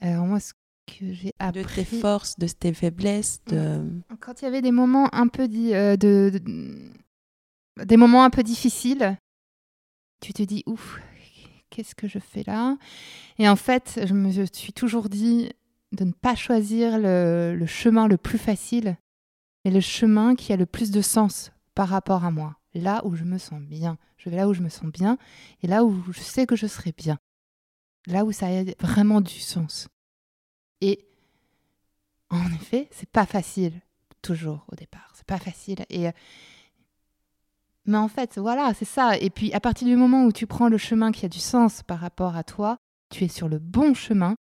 [0.02, 0.54] Alors moi, ce
[0.88, 1.86] que j'ai De appris...
[1.86, 3.82] tes forces, de tes faiblesses, de...
[4.20, 6.92] Quand il y avait des moments un peu di- euh, de, de-
[7.86, 9.18] des moments un peu difficiles,
[10.22, 11.00] tu te dis ouf,
[11.70, 12.78] qu'est-ce que je fais là?
[13.38, 15.52] Et en fait, je me suis toujours dit
[15.92, 18.98] de ne pas choisir le, le chemin le plus facile,
[19.64, 22.56] mais le chemin qui a le plus de sens par rapport à moi.
[22.74, 23.98] Là où je me sens bien.
[24.18, 25.18] Je vais là où je me sens bien
[25.62, 27.20] et là où je sais que je serai bien.
[28.08, 29.88] Là où ça a vraiment du sens.
[30.80, 31.06] Et
[32.30, 33.82] en effet, c'est pas facile
[34.22, 35.12] toujours au départ.
[35.16, 35.86] C'est pas facile.
[35.90, 36.12] Et euh,
[37.86, 39.18] mais en fait, voilà, c'est ça.
[39.18, 41.84] Et puis à partir du moment où tu prends le chemin qui a du sens
[41.84, 42.78] par rapport à toi,
[43.10, 44.36] tu es sur le bon chemin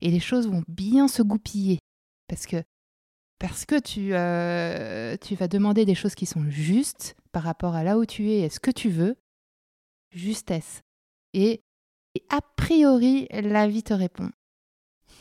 [0.00, 1.78] et les choses vont bien se goupiller
[2.28, 2.62] parce que
[3.40, 7.82] parce que tu euh, tu vas demander des choses qui sont justes par rapport à
[7.82, 9.16] là où tu es et ce que tu veux,
[10.12, 10.82] justesse.
[11.32, 11.62] Et,
[12.14, 14.30] et a priori, la vie te répond.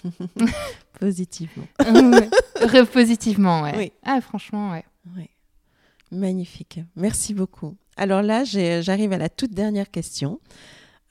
[0.99, 1.65] Positivement.
[2.93, 3.77] Positivement, ouais.
[3.77, 3.91] Oui.
[4.03, 4.85] Ah, franchement, ouais.
[5.15, 5.29] Oui.
[6.11, 6.81] Magnifique.
[6.95, 7.77] Merci beaucoup.
[7.95, 10.41] Alors là, j'arrive à la toute dernière question.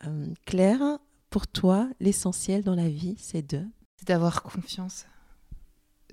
[0.05, 0.99] Euh, Claire,
[1.31, 3.65] pour toi, l'essentiel dans la vie, c'est de...
[3.97, 5.07] C'est d'avoir confiance.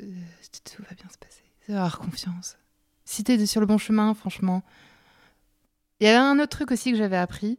[0.01, 0.21] Euh,
[0.63, 1.43] tout va bien se passer.
[1.61, 2.57] C'est d'avoir confiance.
[3.05, 4.63] Si t'es sur le bon chemin, franchement.
[5.99, 7.57] Il y avait un autre truc aussi que j'avais appris,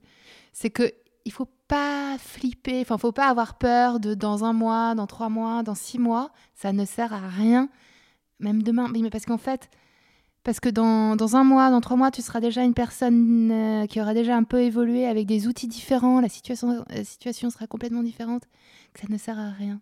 [0.53, 0.93] c'est que
[1.24, 5.28] il faut pas flipper, enfin, faut pas avoir peur de dans un mois, dans trois
[5.28, 7.68] mois, dans six mois, ça ne sert à rien,
[8.39, 8.89] même demain.
[8.93, 9.70] Mais parce qu'en fait,
[10.45, 14.01] parce que dans, un mois, dans trois mois, tu seras déjà une personne euh, qui
[14.01, 18.45] aura déjà un peu évolué avec des outils différents, la situation, situation sera complètement différente,
[18.95, 19.80] ça ne sert à rien.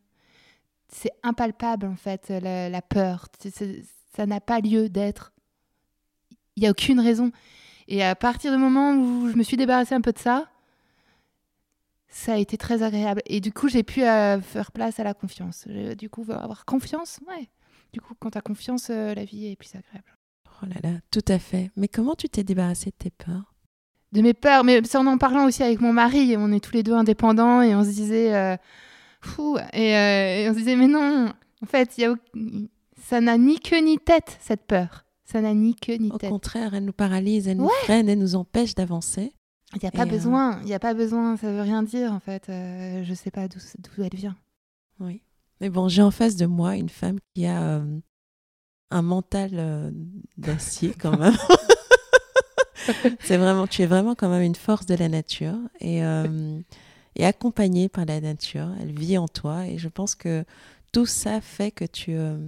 [0.97, 3.27] C'est impalpable en fait, la, la peur.
[4.15, 5.33] Ça n'a pas lieu d'être.
[6.57, 7.33] Il n'y a aucune raison.
[7.89, 10.49] Et à partir du moment où je me suis débarrassée un peu de ça,
[12.07, 13.23] ça a été très agréable.
[13.27, 15.67] Et du coup, j'ai pu euh, faire place à la confiance.
[15.99, 17.51] Du coup, avoir confiance, ouais.
[17.93, 20.17] Du coup, quand tu as confiance, euh, la vie est plus agréable.
[20.63, 21.73] Oh là là, tout à fait.
[21.77, 23.53] Mais comment tu t'es débarrassé de tes peurs?
[24.13, 26.37] De mes peurs, mais c'est en en parlant aussi avec mon mari.
[26.39, 28.57] On est tous les deux indépendants et on se disait, euh,
[29.25, 32.17] fou, et, euh, et on se disait, mais non, en fait, y a, au-
[33.03, 35.05] ça n'a ni queue ni tête, cette peur.
[35.25, 36.31] Ça n'a ni queue ni Au tête.
[36.31, 39.33] contraire, elle nous paralyse, elle nous freine, elle nous empêche d'avancer.
[39.75, 41.83] Il n'y a pas Et, euh, besoin, il n'y a pas besoin, ça veut rien
[41.83, 42.49] dire en fait.
[42.49, 43.59] Euh, je sais pas d'où
[44.03, 44.37] elle vient.
[45.01, 45.23] Oui.
[45.61, 47.99] Mais bon, j'ai en face de moi une femme qui a euh,
[48.91, 49.91] un mental euh,
[50.37, 51.35] d'acier quand même.
[53.21, 56.61] C'est vraiment, tu es vraiment quand même une force de la nature et, euh,
[57.17, 58.69] et accompagnée par la nature.
[58.81, 60.45] Elle vit en toi et je pense que
[60.93, 62.39] tout ça fait que tu, euh,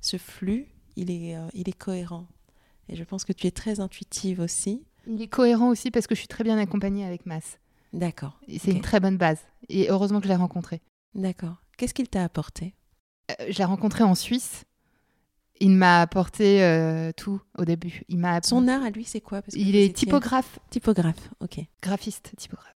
[0.00, 2.26] ce flux, il est, euh, il est cohérent.
[2.88, 4.82] Et je pense que tu es très intuitive aussi.
[5.06, 7.58] Il est cohérent aussi parce que je suis très bien accompagnée avec Mas.
[7.92, 8.38] D'accord.
[8.58, 9.40] C'est une très bonne base.
[9.68, 10.80] Et heureusement que je l'ai rencontré.
[11.14, 11.56] D'accord.
[11.76, 12.74] Qu'est-ce qu'il t'a apporté?
[13.30, 14.64] Euh, Je l'ai rencontré en Suisse.
[15.60, 18.02] Il m'a apporté euh, tout au début.
[18.08, 19.42] Il m'a son art à lui, c'est quoi?
[19.54, 20.58] Il est typographe.
[20.70, 21.60] Typographe, ok.
[21.82, 22.74] Graphiste, typographe.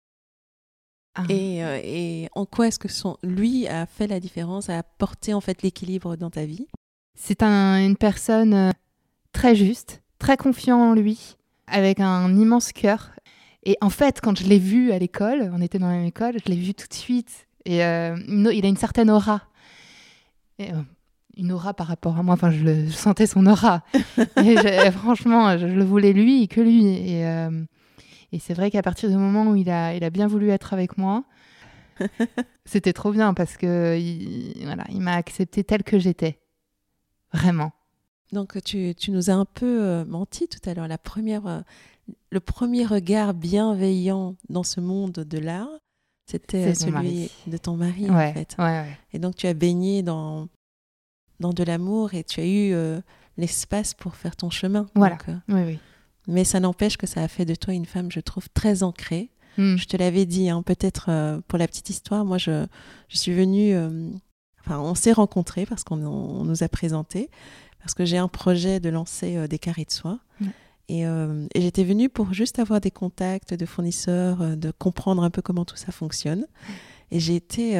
[1.14, 1.24] Ah.
[1.28, 5.34] Et, euh, et, en quoi est-ce que son, lui a fait la différence, a apporté
[5.34, 6.66] en fait l'équilibre dans ta vie?
[7.14, 8.72] C'est un, une personne
[9.32, 11.36] très juste, très confiant en lui,
[11.66, 13.10] avec un immense cœur.
[13.64, 16.34] Et en fait, quand je l'ai vu à l'école, on était dans la même école,
[16.44, 17.46] je l'ai vu tout de suite.
[17.64, 19.42] Et il a une certaine aura.
[20.58, 20.70] Et,
[21.36, 22.34] une aura par rapport à moi.
[22.34, 23.82] Enfin, je, le, sentais son aura.
[24.36, 26.86] et franchement, je, le voulais lui et que lui.
[26.86, 27.50] Et, euh,
[28.32, 30.72] et c'est vrai qu'à partir du moment où il a, il a bien voulu être
[30.72, 31.24] avec moi,
[32.64, 36.40] c'était trop bien parce que il, voilà, il m'a accepté tel que j'étais.
[37.32, 37.72] Vraiment.
[38.32, 40.88] Donc, tu, tu, nous as un peu euh, menti tout à l'heure.
[40.88, 41.60] La première, euh,
[42.30, 45.68] le premier regard bienveillant dans ce monde de l'art,
[46.26, 48.56] c'était celui de ton mari, en fait.
[49.12, 50.48] Et donc, tu as baigné dans,
[51.40, 53.00] dans de l'amour et tu as eu euh,
[53.36, 54.86] l'espace pour faire ton chemin.
[54.94, 55.18] Voilà.
[55.28, 55.78] Euh, oui, oui.
[56.28, 59.30] Mais ça n'empêche que ça a fait de toi une femme, je trouve, très ancrée.
[59.58, 59.76] Hmm.
[59.76, 62.66] Je te l'avais dit, hein, peut-être euh, pour la petite histoire, moi je,
[63.08, 63.76] je suis venue,
[64.60, 67.28] enfin on s'est rencontrés parce qu'on nous a présenté,
[67.80, 70.20] parce que j'ai un projet de lancer des carrés de soie.
[70.88, 75.42] Et, et j'étais venue pour juste avoir des contacts de fournisseurs, de comprendre un peu
[75.42, 76.46] comment tout ça fonctionne.
[77.10, 77.76] Et j'ai été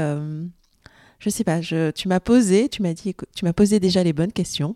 [1.23, 4.13] je sais pas, je, tu m'as posé, tu m'as dit, tu m'as posé déjà les
[4.13, 4.75] bonnes questions.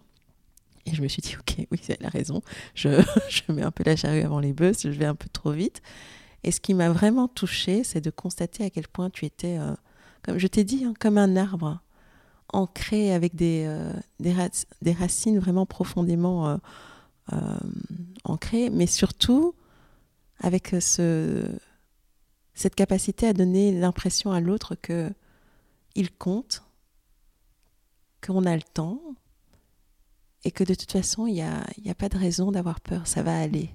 [0.86, 2.42] Et je me suis dit, ok, oui, elle a raison.
[2.74, 2.88] Je,
[3.28, 5.82] je mets un peu la charrue avant les bœufs, je vais un peu trop vite.
[6.44, 9.74] Et ce qui m'a vraiment touchée, c'est de constater à quel point tu étais, euh,
[10.22, 11.80] comme je t'ai dit, hein, comme un arbre
[12.52, 16.60] ancré avec des, euh, des, racines vraiment profondément
[17.32, 17.36] euh,
[18.22, 19.54] ancrées, mais surtout
[20.38, 21.44] avec ce,
[22.54, 25.10] cette capacité à donner l'impression à l'autre que
[25.96, 26.62] il compte,
[28.24, 29.00] qu'on a le temps
[30.46, 33.08] et que de toute façon, il n'y a, y a pas de raison d'avoir peur,
[33.08, 33.70] ça va aller.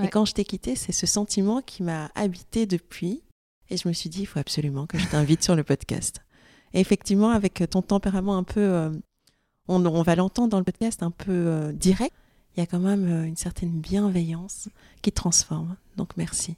[0.00, 3.24] Et quand je t'ai quitté, c'est ce sentiment qui m'a habité depuis.
[3.70, 6.22] Et je me suis dit, il faut absolument que je t'invite sur le podcast.
[6.74, 8.90] Et effectivement, avec ton tempérament un peu, euh,
[9.66, 12.14] on, va l'entendre dans le podcast, un peu euh, direct,
[12.56, 14.68] il y a quand même euh, une certaine bienveillance
[15.02, 15.74] qui transforme.
[15.96, 16.54] Donc merci.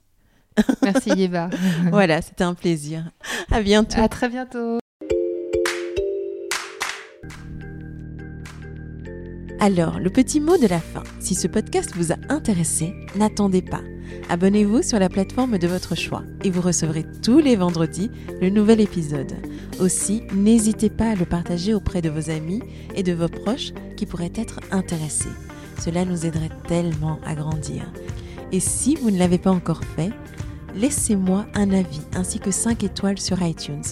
[0.83, 1.49] Merci Yéba.
[1.91, 3.11] voilà, c'était un plaisir.
[3.51, 3.99] À bientôt.
[3.99, 4.82] À très bientôt.
[9.65, 11.05] Alors, le petit mot de la fin.
[11.21, 13.81] Si ce podcast vous a intéressé, n'attendez pas.
[14.29, 18.11] Abonnez-vous sur la plateforme de votre choix et vous recevrez tous les vendredis
[18.41, 19.37] le nouvel épisode.
[19.79, 22.61] Aussi, n'hésitez pas à le partager auprès de vos amis
[22.97, 25.31] et de vos proches qui pourraient être intéressés.
[25.79, 27.85] Cela nous aiderait tellement à grandir.
[28.51, 30.11] Et si vous ne l'avez pas encore fait,
[30.75, 33.83] laissez-moi un avis ainsi que 5 étoiles sur iTunes.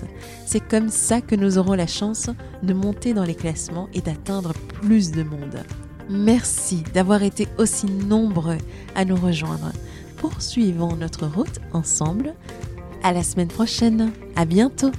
[0.47, 2.31] C'est comme ça que nous aurons la chance
[2.63, 5.63] de monter dans les classements et d'atteindre plus de monde.
[6.09, 8.59] Merci d'avoir été aussi nombreux
[8.95, 9.73] à nous rejoindre.
[10.17, 12.35] Poursuivons notre route ensemble.
[13.03, 14.13] À la semaine prochaine.
[14.37, 14.91] À bientôt.